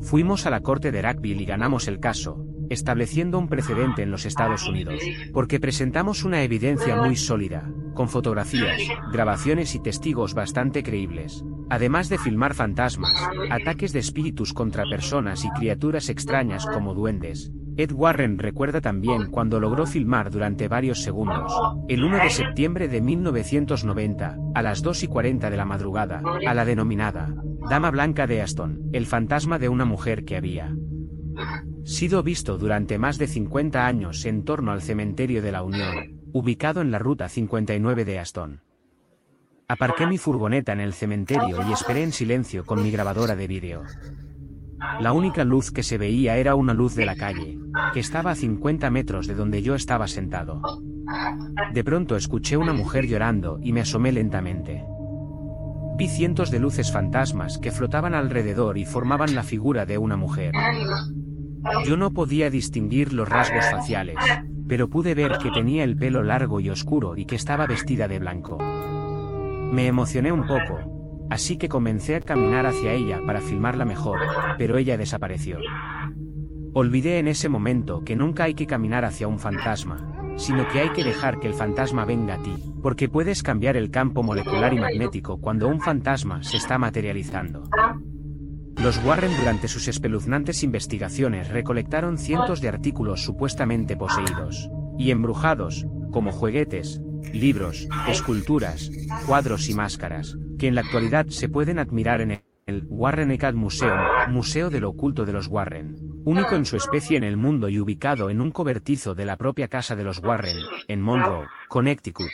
[0.00, 4.26] Fuimos a la corte de Rackville y ganamos el caso, estableciendo un precedente en los
[4.26, 5.00] Estados Unidos,
[5.32, 8.80] porque presentamos una evidencia muy sólida, con fotografías,
[9.12, 11.44] grabaciones y testigos bastante creíbles.
[11.68, 17.92] Además de filmar fantasmas, ataques de espíritus contra personas y criaturas extrañas como duendes, Ed
[17.92, 21.52] Warren recuerda también cuando logró filmar durante varios segundos,
[21.88, 26.54] el 1 de septiembre de 1990, a las 2 y 40 de la madrugada, a
[26.54, 27.34] la denominada
[27.68, 30.74] Dama Blanca de Aston, el fantasma de una mujer que había
[31.84, 36.80] sido visto durante más de 50 años en torno al cementerio de la Unión, ubicado
[36.80, 38.62] en la ruta 59 de Aston.
[39.68, 43.82] Aparqué mi furgoneta en el cementerio y esperé en silencio con mi grabadora de vídeo.
[45.00, 47.58] La única luz que se veía era una luz de la calle,
[47.92, 50.60] que estaba a 50 metros de donde yo estaba sentado.
[51.72, 54.84] De pronto escuché una mujer llorando y me asomé lentamente.
[55.96, 60.52] Vi cientos de luces fantasmas que flotaban alrededor y formaban la figura de una mujer.
[61.86, 64.16] Yo no podía distinguir los rasgos faciales,
[64.68, 68.18] pero pude ver que tenía el pelo largo y oscuro y que estaba vestida de
[68.18, 68.58] blanco.
[68.58, 70.95] Me emocioné un poco,
[71.30, 74.18] así que comencé a caminar hacia ella para filmarla mejor,
[74.58, 75.58] pero ella desapareció.
[76.72, 80.90] Olvidé en ese momento que nunca hay que caminar hacia un fantasma, sino que hay
[80.90, 84.78] que dejar que el fantasma venga a ti, porque puedes cambiar el campo molecular y
[84.78, 87.64] magnético cuando un fantasma se está materializando.
[88.82, 96.30] Los Warren durante sus espeluznantes investigaciones recolectaron cientos de artículos supuestamente poseídos y embrujados, como
[96.30, 97.00] juguetes,
[97.32, 98.90] libros, esculturas,
[99.26, 103.98] cuadros y máscaras, que en la actualidad se pueden admirar en el Warren Ecad Museum,
[104.28, 108.28] Museo del Oculto de los Warren, único en su especie en el mundo y ubicado
[108.28, 110.56] en un cobertizo de la propia casa de los Warren,
[110.88, 112.30] en Monroe, Connecticut.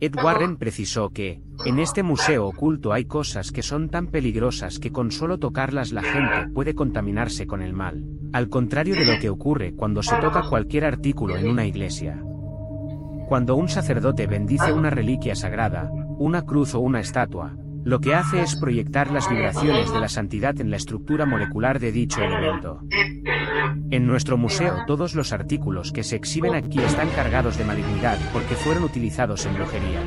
[0.00, 4.92] Ed Warren precisó que, en este museo oculto hay cosas que son tan peligrosas que
[4.92, 9.28] con solo tocarlas la gente puede contaminarse con el mal, al contrario de lo que
[9.28, 12.22] ocurre cuando se toca cualquier artículo en una iglesia.
[13.28, 18.42] Cuando un sacerdote bendice una reliquia sagrada, una cruz o una estatua, lo que hace
[18.42, 22.80] es proyectar las vibraciones de la santidad en la estructura molecular de dicho elemento.
[23.90, 28.54] En nuestro museo todos los artículos que se exhiben aquí están cargados de malignidad porque
[28.56, 30.02] fueron utilizados en brujería,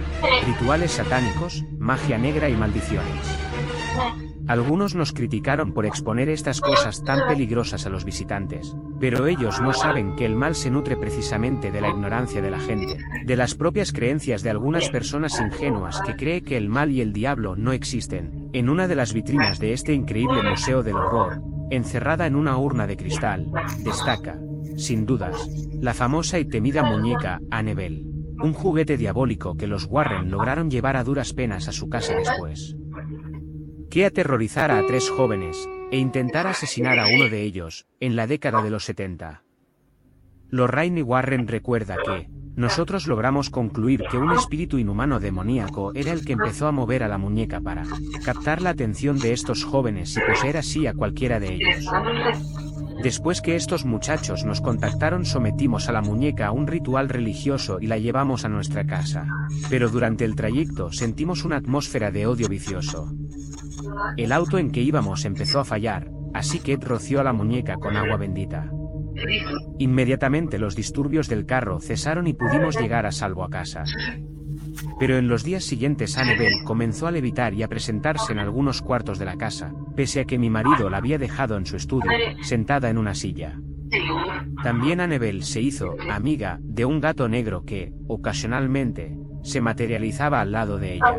[0.45, 4.31] rituales satánicos, magia negra y maldiciones.
[4.47, 9.73] Algunos nos criticaron por exponer estas cosas tan peligrosas a los visitantes, pero ellos no
[9.73, 13.56] saben que el mal se nutre precisamente de la ignorancia de la gente, de las
[13.56, 17.71] propias creencias de algunas personas ingenuas que cree que el mal y el diablo no
[17.71, 18.49] existen.
[18.54, 22.88] En una de las vitrinas de este increíble museo del horror, encerrada en una urna
[22.88, 23.47] de cristal,
[23.84, 24.39] destaca,
[24.75, 25.47] sin dudas,
[25.80, 28.06] la famosa y temida muñeca Annabelle,
[28.41, 32.75] un juguete diabólico que los Warren lograron llevar a duras penas a su casa después.
[33.92, 38.63] Que aterrorizara a tres jóvenes, e intentar asesinar a uno de ellos, en la década
[38.63, 39.44] de los 70.
[40.50, 46.31] Lorraine Warren recuerda que, nosotros logramos concluir que un espíritu inhumano demoníaco era el que
[46.31, 47.83] empezó a mover a la muñeca para
[48.23, 51.85] captar la atención de estos jóvenes y poseer así a cualquiera de ellos.
[53.04, 57.87] Después que estos muchachos nos contactaron sometimos a la muñeca a un ritual religioso y
[57.87, 59.27] la llevamos a nuestra casa.
[59.69, 63.12] Pero durante el trayecto sentimos una atmósfera de odio vicioso.
[64.17, 67.75] El auto en que íbamos empezó a fallar, así que Ed roció a la muñeca
[67.77, 68.71] con agua bendita.
[69.77, 73.83] Inmediatamente los disturbios del carro cesaron y pudimos llegar a salvo a casa.
[74.99, 79.19] Pero en los días siguientes Annabel comenzó a levitar y a presentarse en algunos cuartos
[79.19, 82.89] de la casa, pese a que mi marido la había dejado en su estudio, sentada
[82.89, 83.60] en una silla.
[84.63, 90.77] También Annabel se hizo amiga de un gato negro que, ocasionalmente, se materializaba al lado
[90.77, 91.15] de ella.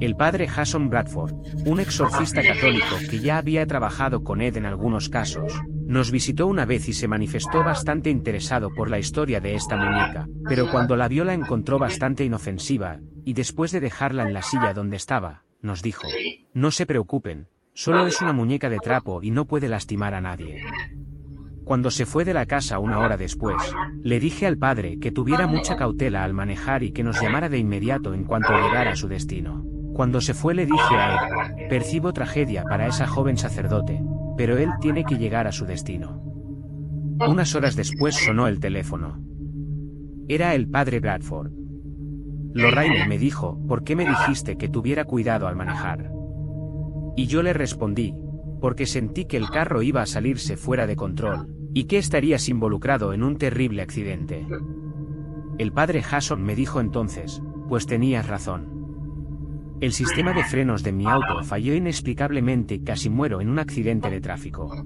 [0.00, 1.34] El padre Jason Bradford,
[1.66, 5.52] un exorcista católico que ya había trabajado con Ed en algunos casos,
[5.86, 10.28] nos visitó una vez y se manifestó bastante interesado por la historia de esta muñeca,
[10.48, 14.72] pero cuando la vio la encontró bastante inofensiva, y después de dejarla en la silla
[14.72, 16.06] donde estaba, nos dijo,
[16.54, 20.62] no se preocupen, solo es una muñeca de trapo y no puede lastimar a nadie.
[21.64, 23.56] Cuando se fue de la casa una hora después,
[24.02, 27.58] le dije al padre que tuviera mucha cautela al manejar y que nos llamara de
[27.58, 29.77] inmediato en cuanto llegara a su destino.
[29.98, 34.00] Cuando se fue le dije a él, percibo tragedia para esa joven sacerdote,
[34.36, 36.22] pero él tiene que llegar a su destino.
[37.28, 39.20] Unas horas después sonó el teléfono.
[40.28, 41.50] Era el padre Bradford.
[42.54, 46.12] Lorraine me dijo, ¿por qué me dijiste que tuviera cuidado al manejar?
[47.16, 48.14] Y yo le respondí,
[48.60, 53.12] porque sentí que el carro iba a salirse fuera de control, y que estarías involucrado
[53.14, 54.46] en un terrible accidente.
[55.58, 58.77] El padre Jason me dijo entonces, pues tenías razón.
[59.80, 64.10] El sistema de frenos de mi auto falló inexplicablemente y casi muero en un accidente
[64.10, 64.84] de tráfico.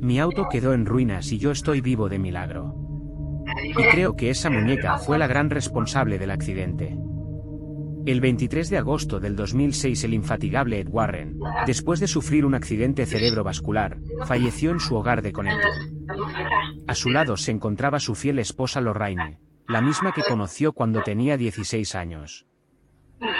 [0.00, 2.74] Mi auto quedó en ruinas y yo estoy vivo de milagro.
[3.64, 6.98] Y creo que esa muñeca fue la gran responsable del accidente.
[8.04, 13.06] El 23 de agosto del 2006 el infatigable Ed Warren, después de sufrir un accidente
[13.06, 16.84] cerebrovascular, falleció en su hogar de Connecticut.
[16.86, 21.36] A su lado se encontraba su fiel esposa Lorraine, la misma que conoció cuando tenía
[21.36, 22.46] 16 años.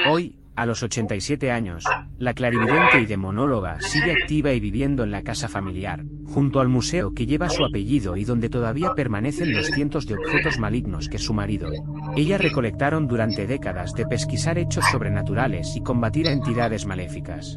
[0.09, 1.85] Hoy, a los 87 años,
[2.19, 7.13] la clarividente y demonóloga sigue activa y viviendo en la casa familiar, junto al museo
[7.13, 11.35] que lleva su apellido y donde todavía permanecen los cientos de objetos malignos que su
[11.35, 11.69] marido.
[12.17, 17.55] Ella recolectaron durante décadas de pesquisar hechos sobrenaturales y combatir a entidades maléficas.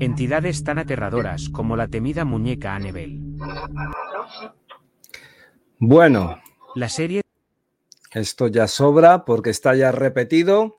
[0.00, 3.20] Entidades tan aterradoras como la temida muñeca Annabel.
[5.78, 6.40] Bueno.
[6.74, 7.22] La serie...
[8.10, 10.78] Esto ya sobra porque está ya repetido.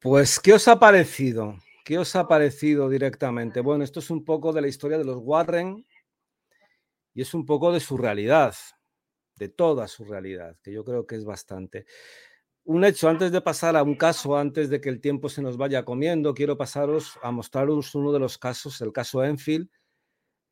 [0.00, 1.58] Pues, ¿qué os ha parecido?
[1.84, 3.60] ¿Qué os ha parecido directamente?
[3.60, 5.84] Bueno, esto es un poco de la historia de los Warren
[7.14, 8.54] y es un poco de su realidad,
[9.36, 11.86] de toda su realidad, que yo creo que es bastante.
[12.64, 15.56] Un hecho, antes de pasar a un caso, antes de que el tiempo se nos
[15.58, 19.68] vaya comiendo, quiero pasaros a mostraros uno de los casos, el caso Enfield.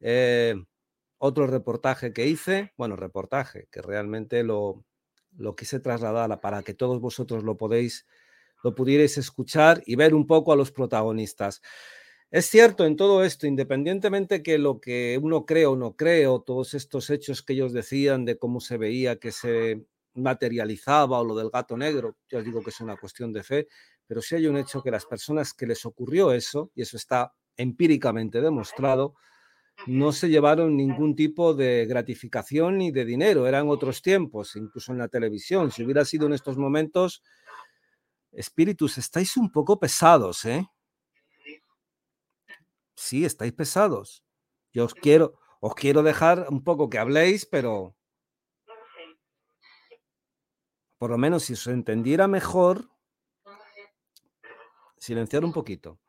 [0.01, 0.57] Eh,
[1.18, 4.84] otro reportaje que hice, bueno, reportaje, que realmente lo,
[5.36, 8.07] lo quise trasladar para que todos vosotros lo podéis
[8.62, 11.62] lo pudierais escuchar y ver un poco a los protagonistas.
[12.30, 16.40] Es cierto en todo esto, independientemente que lo que uno cree o no cree, o
[16.42, 21.36] todos estos hechos que ellos decían de cómo se veía que se materializaba o lo
[21.36, 23.68] del gato negro, yo digo que es una cuestión de fe,
[24.06, 27.32] pero sí hay un hecho que las personas que les ocurrió eso, y eso está
[27.56, 29.14] empíricamente demostrado,
[29.86, 34.98] no se llevaron ningún tipo de gratificación ni de dinero, eran otros tiempos, incluso en
[34.98, 35.70] la televisión.
[35.70, 37.22] Si hubiera sido en estos momentos,
[38.33, 40.66] Espíritus, estáis un poco pesados, ¿eh?
[42.95, 44.24] Sí, estáis pesados.
[44.72, 47.95] Yo os quiero, os quiero dejar un poco que habléis, pero
[50.99, 52.91] por lo menos si os entendiera mejor,
[54.99, 56.01] silenciar un poquito.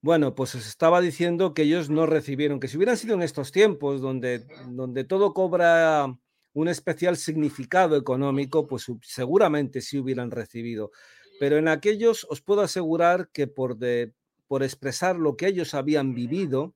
[0.00, 3.50] Bueno, pues os estaba diciendo que ellos no recibieron, que si hubieran sido en estos
[3.50, 6.16] tiempos donde, donde todo cobra
[6.52, 10.90] un especial significado económico, pues seguramente sí hubieran recibido.
[11.38, 14.12] Pero en aquellos os puedo asegurar que por, de,
[14.46, 16.74] por expresar lo que ellos habían vivido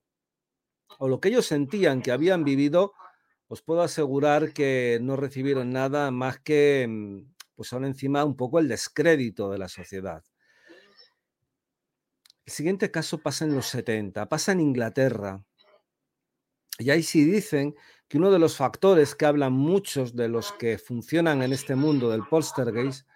[0.98, 2.92] o lo que ellos sentían que habían vivido,
[3.48, 8.58] os puedo asegurar que no recibieron nada más que, mm, pues ahora encima, un poco
[8.58, 10.22] el descrédito de la sociedad.
[12.44, 15.44] El siguiente caso pasa en los 70, pasa en Inglaterra.
[16.78, 17.74] Y ahí sí dicen
[18.12, 22.10] que uno de los factores que hablan muchos de los que funcionan en este mundo
[22.10, 23.08] del poltergeist,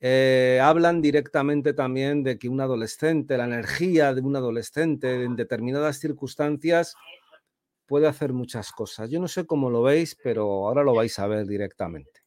[0.00, 5.98] eh, hablan directamente también de que un adolescente, la energía de un adolescente en determinadas
[5.98, 6.94] circunstancias
[7.86, 9.08] puede hacer muchas cosas.
[9.08, 12.20] Yo no sé cómo lo veis, pero ahora lo vais a ver directamente.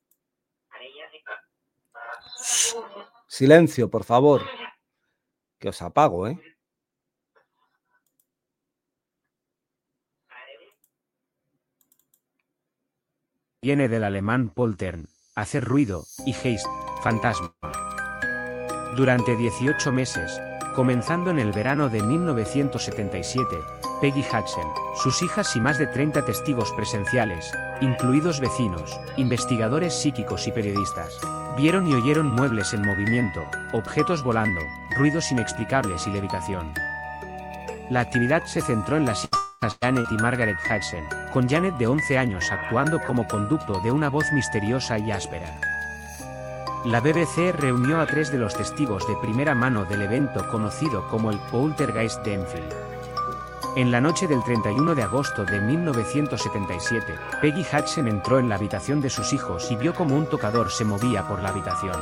[3.27, 4.41] Silencio, por favor,
[5.59, 6.41] que os apago, ¿eh?
[13.63, 15.05] Viene del alemán poltern,
[15.35, 16.65] hacer ruido, y Geist,
[17.03, 17.53] fantasma.
[18.95, 20.41] Durante 18 meses,
[20.73, 23.45] comenzando en el verano de 1977,
[24.01, 30.51] Peggy Hudson, sus hijas y más de 30 testigos presenciales, incluidos vecinos, investigadores psíquicos y
[30.51, 31.19] periodistas,
[31.55, 33.43] vieron y oyeron muebles en movimiento,
[33.73, 34.61] objetos volando,
[34.97, 36.73] ruidos inexplicables y levitación.
[37.91, 39.29] La actividad se centró en las
[39.79, 44.25] Janet y Margaret Hudson, con Janet de 11 años actuando como conducto de una voz
[44.33, 45.55] misteriosa y áspera.
[46.83, 51.29] La BBC reunió a tres de los testigos de primera mano del evento conocido como
[51.29, 52.73] el Poltergeist de Enfield.
[53.75, 58.99] En la noche del 31 de agosto de 1977, Peggy Hudson entró en la habitación
[58.99, 62.01] de sus hijos y vio como un tocador se movía por la habitación.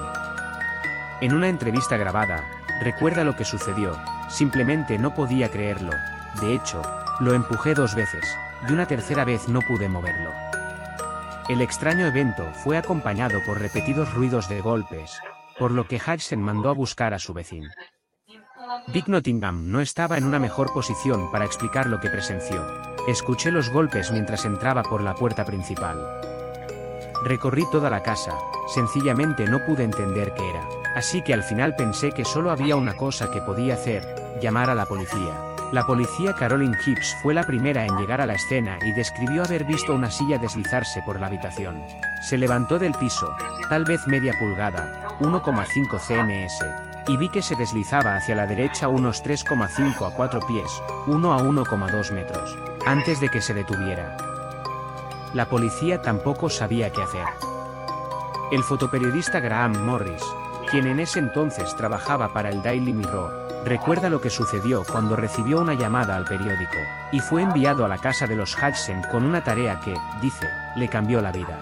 [1.19, 2.41] En una entrevista grabada,
[2.81, 3.97] recuerda lo que sucedió,
[4.29, 5.91] simplemente no podía creerlo,
[6.39, 6.81] de hecho,
[7.19, 8.25] lo empujé dos veces,
[8.67, 10.31] y una tercera vez no pude moverlo.
[11.49, 15.19] El extraño evento fue acompañado por repetidos ruidos de golpes,
[15.57, 17.69] por lo que Hudson mandó a buscar a su vecino.
[18.87, 22.65] Dick Nottingham no estaba en una mejor posición para explicar lo que presenció.
[23.07, 25.97] Escuché los golpes mientras entraba por la puerta principal.
[27.25, 28.33] Recorrí toda la casa,
[28.73, 30.63] sencillamente no pude entender qué era,
[30.95, 34.03] así que al final pensé que solo había una cosa que podía hacer,
[34.41, 35.48] llamar a la policía.
[35.71, 39.65] La policía Caroline Hibbs fue la primera en llegar a la escena y describió haber
[39.65, 41.83] visto una silla deslizarse por la habitación.
[42.27, 43.35] Se levantó del piso,
[43.69, 46.65] tal vez media pulgada, 1,5 cms,
[47.07, 50.71] y vi que se deslizaba hacia la derecha unos 3,5 a 4 pies,
[51.05, 52.57] 1 a 1,2 metros,
[52.87, 54.17] antes de que se detuviera.
[55.35, 57.25] La policía tampoco sabía qué hacer.
[58.51, 60.23] El fotoperiodista Graham Morris,
[60.71, 65.59] quien en ese entonces trabajaba para el Daily Mirror, Recuerda lo que sucedió cuando recibió
[65.59, 66.77] una llamada al periódico,
[67.11, 70.87] y fue enviado a la casa de los Hudson con una tarea que, dice, le
[70.87, 71.59] cambió la vida.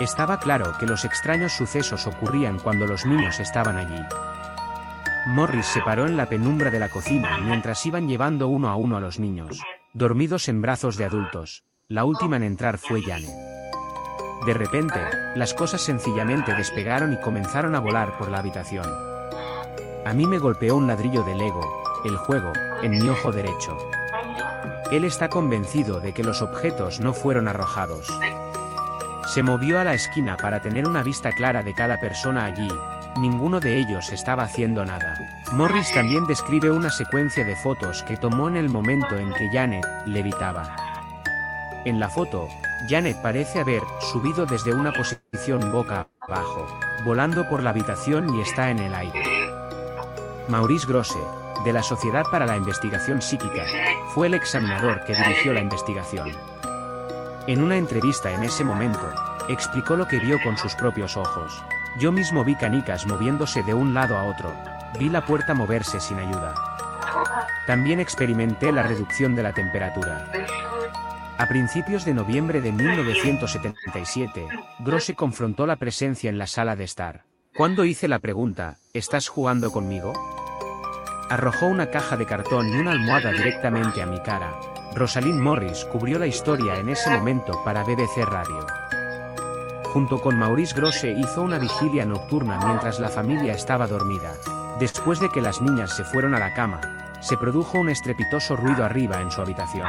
[0.00, 4.02] Estaba claro que los extraños sucesos ocurrían cuando los niños estaban allí.
[5.26, 8.96] Morris se paró en la penumbra de la cocina mientras iban llevando uno a uno
[8.96, 9.62] a los niños,
[9.92, 11.62] dormidos en brazos de adultos.
[11.86, 13.30] La última en entrar fue Janet.
[14.46, 14.98] De repente,
[15.36, 19.11] las cosas sencillamente despegaron y comenzaron a volar por la habitación.
[20.04, 21.60] A mí me golpeó un ladrillo de Lego,
[22.04, 23.78] el juego, en mi ojo derecho.
[24.90, 28.08] Él está convencido de que los objetos no fueron arrojados.
[29.32, 32.68] Se movió a la esquina para tener una vista clara de cada persona allí,
[33.16, 35.16] ninguno de ellos estaba haciendo nada.
[35.52, 39.86] Morris también describe una secuencia de fotos que tomó en el momento en que Janet
[40.04, 40.76] levitaba.
[41.84, 42.48] En la foto,
[42.88, 46.66] Janet parece haber subido desde una posición boca abajo,
[47.04, 49.41] volando por la habitación y está en el aire.
[50.48, 51.18] Maurice Grosse,
[51.64, 53.64] de la Sociedad para la Investigación Psíquica,
[54.14, 56.30] fue el examinador que dirigió la investigación.
[57.46, 59.12] En una entrevista en ese momento,
[59.48, 61.62] explicó lo que vio con sus propios ojos.
[61.98, 64.52] Yo mismo vi canicas moviéndose de un lado a otro,
[64.98, 66.54] vi la puerta moverse sin ayuda.
[67.66, 70.28] También experimenté la reducción de la temperatura.
[71.38, 74.46] A principios de noviembre de 1977,
[74.80, 77.31] Grosse confrontó la presencia en la sala de estar.
[77.54, 80.14] Cuando hice la pregunta, ¿estás jugando conmigo?
[81.28, 84.58] Arrojó una caja de cartón y una almohada directamente a mi cara.
[84.94, 88.66] Rosalind Morris cubrió la historia en ese momento para BBC Radio.
[89.84, 94.32] Junto con Maurice Grosse hizo una vigilia nocturna mientras la familia estaba dormida.
[94.80, 96.80] Después de que las niñas se fueron a la cama,
[97.20, 99.86] se produjo un estrepitoso ruido arriba en su habitación.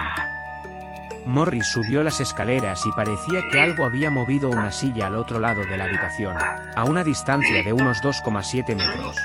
[1.25, 5.65] Morris subió las escaleras y parecía que algo había movido una silla al otro lado
[5.65, 6.35] de la habitación,
[6.75, 9.15] a una distancia de unos 2,7 metros.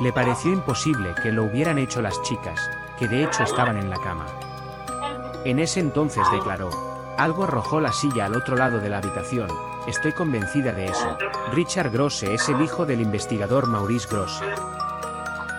[0.00, 2.58] Le pareció imposible que lo hubieran hecho las chicas,
[2.98, 4.26] que de hecho estaban en la cama.
[5.44, 6.70] En ese entonces declaró,
[7.16, 9.48] algo arrojó la silla al otro lado de la habitación,
[9.86, 11.18] estoy convencida de eso.
[11.52, 14.44] Richard Grosse es el hijo del investigador Maurice Grosse.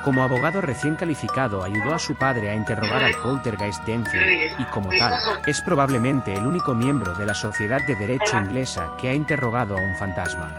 [0.04, 4.66] Como abogado recién calificado ayudó a su padre a interrogar al poltergeist de Enfield, y
[4.66, 5.14] como tal,
[5.46, 9.82] es probablemente el único miembro de la Sociedad de Derecho inglesa que ha interrogado a
[9.82, 10.58] un fantasma.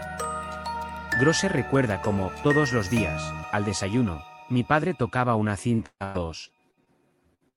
[1.19, 3.21] Grosse recuerda como, todos los días,
[3.51, 6.51] al desayuno, mi padre tocaba una cinta dos.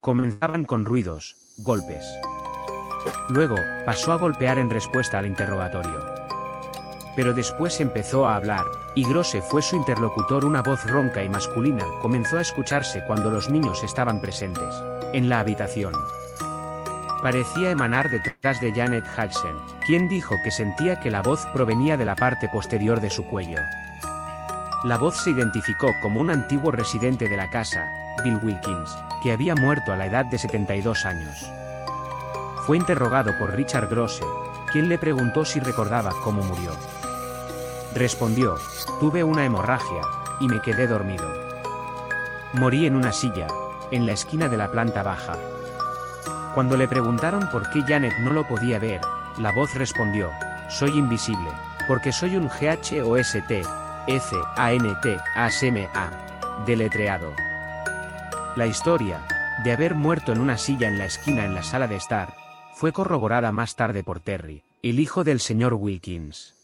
[0.00, 2.04] Comenzaban con ruidos, golpes.
[3.28, 6.16] Luego, pasó a golpear en respuesta al interrogatorio
[7.16, 8.66] pero después empezó a hablar,
[8.96, 13.50] y Grosse fue su interlocutor una voz ronca y masculina comenzó a escucharse cuando los
[13.50, 14.74] niños estaban presentes,
[15.12, 15.92] en la habitación.
[17.22, 22.06] Parecía emanar detrás de Janet Hudson, quien dijo que sentía que la voz provenía de
[22.06, 23.58] la parte posterior de su cuello.
[24.84, 27.86] La voz se identificó como un antiguo residente de la casa,
[28.24, 31.50] Bill Wilkins, que había muerto a la edad de 72 años.
[32.66, 34.24] Fue interrogado por Richard Grosse,
[34.72, 36.72] quien le preguntó si recordaba cómo murió.
[37.96, 38.56] Respondió,
[39.00, 40.02] tuve una hemorragia,
[40.38, 41.32] y me quedé dormido.
[42.52, 43.46] Morí en una silla,
[43.90, 45.38] en la esquina de la planta baja.
[46.54, 49.00] Cuando le preguntaron por qué Janet no lo podía ver,
[49.38, 50.30] la voz respondió,
[50.68, 51.48] soy invisible,
[51.88, 53.64] porque soy un GHOST,
[54.08, 56.10] F, A, N, T, A, S, M, A,
[56.66, 57.32] deletreado.
[58.56, 59.26] La historia,
[59.64, 62.34] de haber muerto en una silla en la esquina en la sala de estar,
[62.74, 66.55] fue corroborada más tarde por Terry, el hijo del señor Wilkins.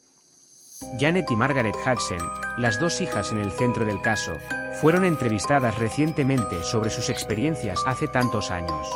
[0.99, 2.19] Janet y Margaret Hudson,
[2.57, 4.33] las dos hijas en el centro del caso,
[4.81, 8.89] fueron entrevistadas recientemente sobre sus experiencias hace tantos años.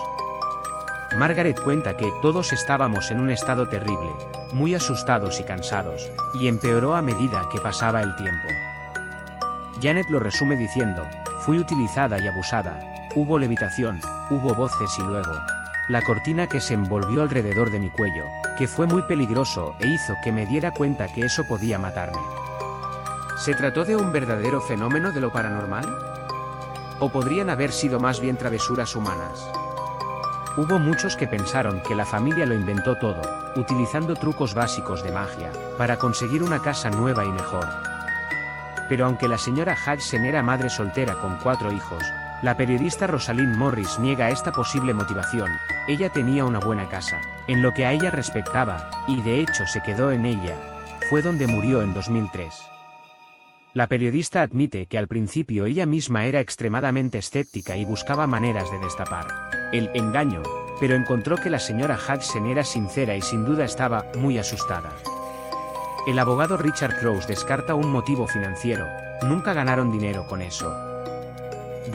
[1.16, 4.10] Margaret cuenta que todos estábamos en un estado terrible,
[4.52, 8.48] muy asustados y cansados, y empeoró a medida que pasaba el tiempo.
[9.80, 11.06] Janet lo resume diciendo,
[11.40, 15.32] fui utilizada y abusada, hubo levitación, hubo voces y luego,
[15.88, 18.24] la cortina que se envolvió alrededor de mi cuello,
[18.58, 22.20] que fue muy peligroso e hizo que me diera cuenta que eso podía matarme.
[23.38, 25.86] ¿Se trató de un verdadero fenómeno de lo paranormal?
[26.98, 29.48] ¿O podrían haber sido más bien travesuras humanas?
[30.56, 33.20] Hubo muchos que pensaron que la familia lo inventó todo,
[33.54, 37.68] utilizando trucos básicos de magia, para conseguir una casa nueva y mejor.
[38.88, 42.02] Pero aunque la señora Hudson era madre soltera con cuatro hijos,
[42.42, 45.50] la periodista Rosalind Morris niega esta posible motivación,
[45.88, 49.82] ella tenía una buena casa, en lo que a ella respectaba, y de hecho se
[49.82, 50.56] quedó en ella,
[51.08, 52.54] fue donde murió en 2003.
[53.72, 58.78] La periodista admite que al principio ella misma era extremadamente escéptica y buscaba maneras de
[58.78, 59.26] destapar
[59.72, 60.42] el engaño,
[60.80, 64.90] pero encontró que la señora Hudson era sincera y sin duda estaba muy asustada.
[66.06, 68.86] El abogado Richard Crouse descarta un motivo financiero,
[69.22, 70.95] nunca ganaron dinero con eso.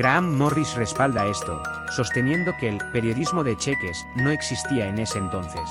[0.01, 5.61] Graham Morris respalda esto, sosteniendo que el periodismo de cheques no existía en ese entonces.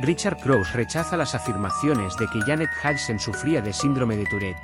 [0.00, 4.56] Richard Crouse rechaza las afirmaciones de que Janet Hudson sufría de síndrome de Tourette,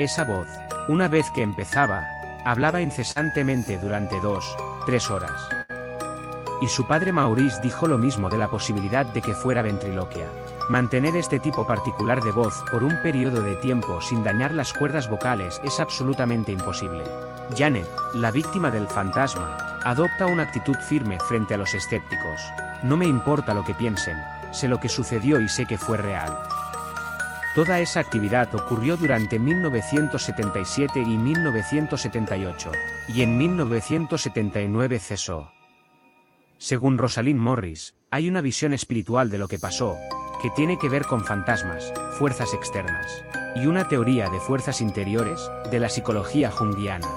[0.00, 0.48] esa voz,
[0.88, 2.04] una vez que empezaba,
[2.44, 4.52] hablaba incesantemente durante dos,
[4.84, 5.40] tres horas.
[6.60, 10.26] Y su padre Maurice dijo lo mismo de la posibilidad de que fuera ventriloquia.
[10.68, 15.08] Mantener este tipo particular de voz por un periodo de tiempo sin dañar las cuerdas
[15.08, 17.04] vocales es absolutamente imposible.
[17.56, 22.40] Janet, la víctima del fantasma, adopta una actitud firme frente a los escépticos.
[22.82, 24.16] No me importa lo que piensen,
[24.52, 26.36] sé lo que sucedió y sé que fue real.
[27.54, 32.72] Toda esa actividad ocurrió durante 1977 y 1978,
[33.08, 35.52] y en 1979 cesó.
[36.56, 39.96] Según Rosalind Morris, hay una visión espiritual de lo que pasó,
[40.40, 43.22] que tiene que ver con fantasmas, fuerzas externas,
[43.54, 45.40] y una teoría de fuerzas interiores,
[45.70, 47.08] de la psicología junguiana.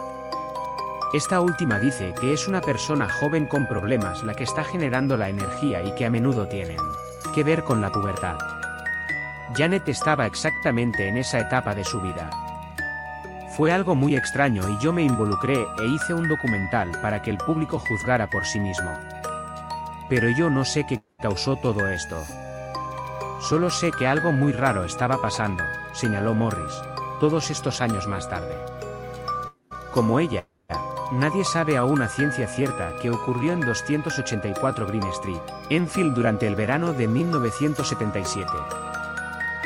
[1.15, 5.29] Esta última dice que es una persona joven con problemas la que está generando la
[5.29, 6.75] energía y que a menudo tienen
[7.33, 8.37] que ver con la pubertad.
[9.55, 12.29] Janet estaba exactamente en esa etapa de su vida.
[13.55, 17.37] Fue algo muy extraño y yo me involucré e hice un documental para que el
[17.37, 18.91] público juzgara por sí mismo.
[20.09, 22.21] Pero yo no sé qué causó todo esto.
[23.39, 25.63] Solo sé que algo muy raro estaba pasando,
[25.93, 26.73] señaló Morris,
[27.21, 28.53] todos estos años más tarde.
[29.93, 30.49] Como ella,
[31.11, 36.55] nadie sabe aún a ciencia cierta qué ocurrió en 284 Green Street, Enfield durante el
[36.55, 38.49] verano de 1977.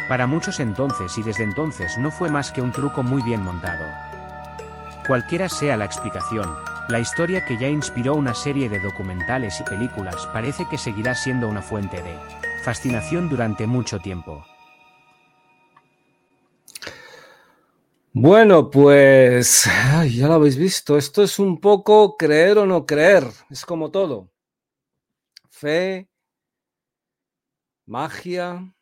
[0.08, 3.86] Para muchos entonces y desde entonces no fue más que un truco muy bien montado.
[5.08, 6.50] Cualquiera sea la explicación,
[6.90, 11.48] la historia que ya inspiró una serie de documentales y películas parece que seguirá siendo
[11.48, 12.18] una fuente de
[12.64, 14.44] fascinación durante mucho tiempo.
[18.14, 23.64] Bueno, pues ya lo habéis visto, esto es un poco creer o no creer, es
[23.66, 24.32] como todo.
[25.50, 26.08] Fe,
[27.86, 28.74] magia,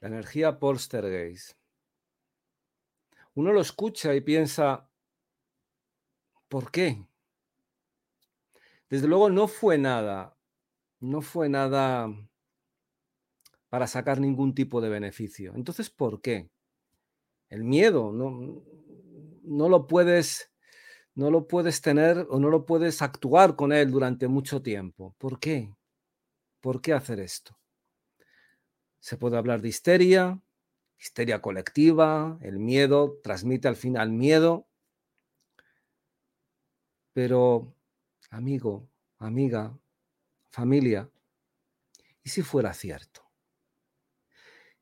[0.00, 1.56] La energía poltergeist.
[3.34, 4.86] Uno lo escucha y piensa,
[6.48, 7.06] ¿por qué?
[8.90, 10.36] Desde luego no fue nada,
[11.00, 12.10] no fue nada
[13.74, 15.52] para sacar ningún tipo de beneficio.
[15.56, 16.48] Entonces, ¿por qué?
[17.48, 18.62] El miedo no,
[19.42, 20.52] no lo puedes
[21.16, 25.16] no lo puedes tener o no lo puedes actuar con él durante mucho tiempo.
[25.18, 25.74] ¿Por qué?
[26.60, 27.58] ¿Por qué hacer esto?
[29.00, 30.40] Se puede hablar de histeria,
[30.96, 34.68] histeria colectiva, el miedo transmite al final miedo.
[37.12, 37.74] Pero,
[38.30, 39.76] amigo, amiga,
[40.52, 41.10] familia,
[42.22, 43.23] ¿y si fuera cierto?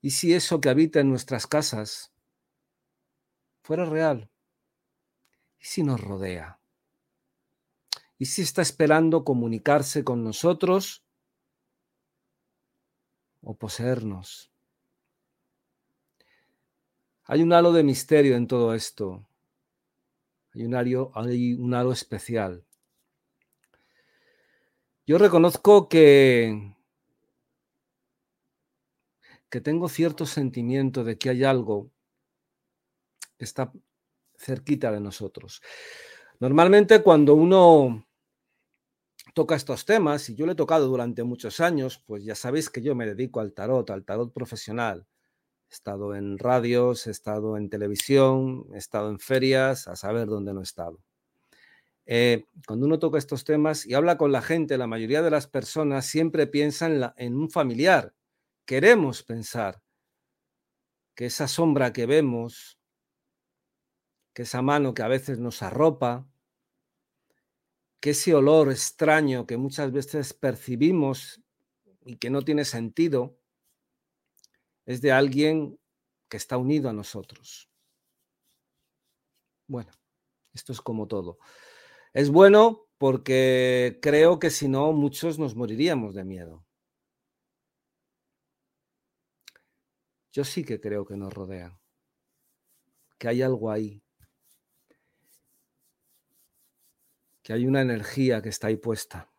[0.05, 2.13] ¿Y si eso que habita en nuestras casas
[3.63, 4.29] fuera real?
[5.61, 6.59] ¿Y si nos rodea?
[8.19, 11.05] ¿Y si está esperando comunicarse con nosotros
[13.43, 14.51] o poseernos?
[17.25, 19.25] Hay un halo de misterio en todo esto.
[20.53, 22.65] Hay un halo, hay un halo especial.
[25.07, 26.75] Yo reconozco que,
[29.53, 31.91] que tengo cierto sentimiento de que hay algo
[33.37, 33.71] que está
[34.35, 35.61] cerquita de nosotros.
[36.41, 38.07] Normalmente cuando uno
[39.35, 42.81] toca estos temas, y yo lo he tocado durante muchos años, pues ya sabéis que
[42.81, 45.07] yo me dedico al tarot, al tarot profesional.
[45.69, 50.55] He estado en radios, he estado en televisión, he estado en ferias, a saber dónde
[50.55, 50.99] no he estado.
[52.07, 55.47] Eh, cuando uno toca estos temas y habla con la gente, la mayoría de las
[55.47, 58.15] personas siempre piensan en, un familiar.
[58.65, 59.83] Queremos pensar
[61.15, 62.79] que esa sombra que vemos,
[64.35, 66.27] que esa mano que a veces nos arropa,
[68.01, 71.41] que ese olor extraño que muchas veces percibimos
[72.05, 73.39] y que no tiene sentido,
[74.87, 75.79] es de alguien
[76.29, 77.69] que está unido a nosotros.
[79.69, 79.93] Bueno,
[80.53, 81.39] esto es como todo.
[82.13, 86.65] Es bueno porque creo que si no, muchos nos moriríamos de miedo.
[90.33, 91.79] Yo sí que creo que nos rodean,
[93.19, 94.03] que hay algo ahí,
[97.43, 99.31] que hay una energía que está ahí puesta.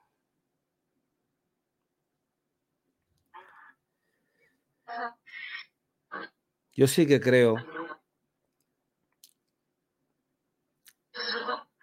[6.73, 7.55] Yo sí que creo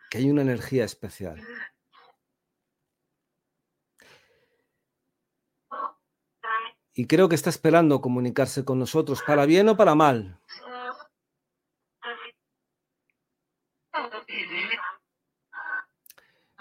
[0.09, 1.45] que hay una energía especial.
[7.01, 10.39] Y creo que está esperando comunicarse con nosotros, para bien o para mal.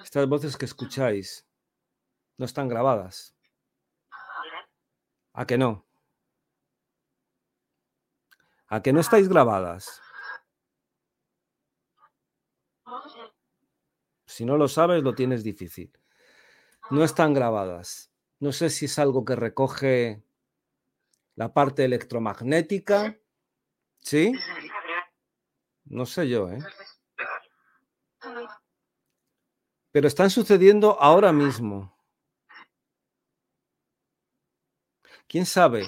[0.02, 1.46] Estas voces que escucháis
[2.38, 3.36] no están grabadas.
[5.34, 5.86] ¿A que no?
[8.70, 10.02] ¿A que no estáis grabadas?
[14.26, 15.92] Si no lo sabes, lo tienes difícil.
[16.92, 18.10] No están grabadas.
[18.40, 20.24] No sé si es algo que recoge
[21.40, 23.18] la parte electromagnética.
[24.02, 24.34] ¿Sí?
[25.86, 26.60] No sé yo, ¿eh?
[29.92, 31.98] Pero están sucediendo ahora mismo.
[35.30, 35.84] ¿Quién sabe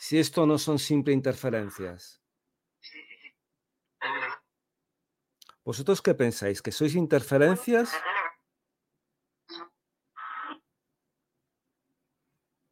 [0.00, 2.20] si esto no son simple interferencias?
[5.64, 6.60] ¿Vosotros qué pensáis?
[6.60, 7.92] ¿Que sois interferencias?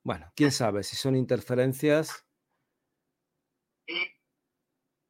[0.03, 2.27] Bueno, quién sabe si son interferencias.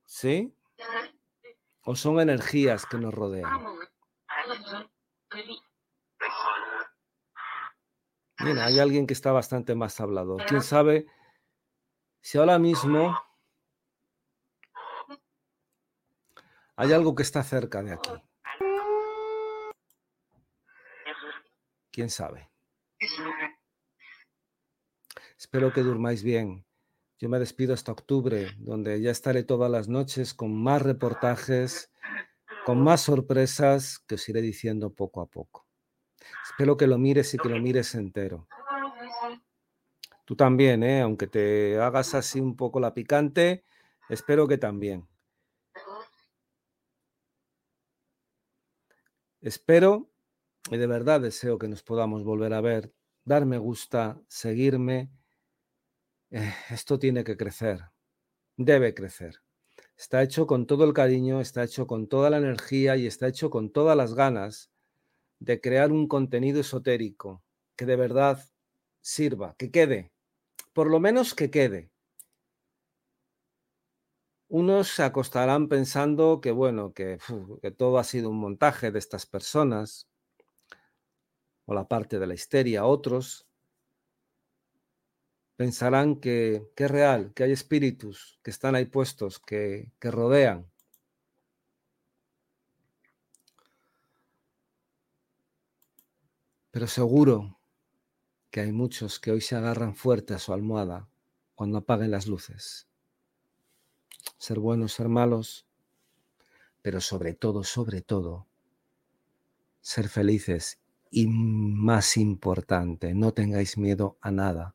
[0.04, 0.54] ¿Sí?
[1.84, 3.50] ¿O son energías que nos rodean?
[8.40, 10.36] Mira, hay alguien que está bastante más hablado.
[10.48, 11.06] ¿Quién sabe
[12.20, 13.16] si ahora mismo
[16.76, 18.10] Hay algo que está cerca de aquí.
[21.90, 22.50] ¿Quién sabe?
[25.42, 26.64] Espero que durmáis bien.
[27.18, 31.90] Yo me despido hasta octubre, donde ya estaré todas las noches con más reportajes,
[32.64, 35.66] con más sorpresas que os iré diciendo poco a poco.
[36.48, 38.46] Espero que lo mires y que lo mires entero.
[40.24, 41.00] Tú también, ¿eh?
[41.00, 43.64] aunque te hagas así un poco la picante,
[44.08, 45.08] espero que también.
[49.40, 50.08] Espero
[50.70, 55.10] y de verdad deseo que nos podamos volver a ver, dar me gusta, seguirme.
[56.32, 57.90] Eh, esto tiene que crecer,
[58.56, 59.42] debe crecer.
[59.98, 63.50] Está hecho con todo el cariño, está hecho con toda la energía y está hecho
[63.50, 64.70] con todas las ganas
[65.40, 67.44] de crear un contenido esotérico
[67.76, 68.42] que de verdad
[69.02, 70.10] sirva, que quede,
[70.72, 71.90] por lo menos que quede.
[74.48, 77.18] Unos se acostarán pensando que, bueno, que,
[77.60, 80.08] que, todo ha sido un montaje de estas personas
[81.66, 82.86] o la parte de la histeria.
[82.86, 83.46] Otros
[85.62, 90.66] pensarán que, que es real, que hay espíritus que están ahí puestos, que, que rodean.
[96.72, 97.60] Pero seguro
[98.50, 101.08] que hay muchos que hoy se agarran fuerte a su almohada
[101.54, 102.88] cuando apaguen las luces
[104.36, 105.66] ser buenos, ser malos,
[106.82, 108.48] pero sobre todo, sobre todo,
[109.80, 110.80] ser felices
[111.12, 114.74] y más importante, no tengáis miedo a nada.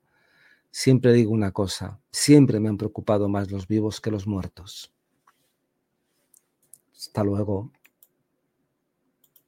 [0.74, 4.93] Siempre digo una cosa, siempre me han preocupado más los vivos que los muertos.
[6.95, 7.72] Hasta luego.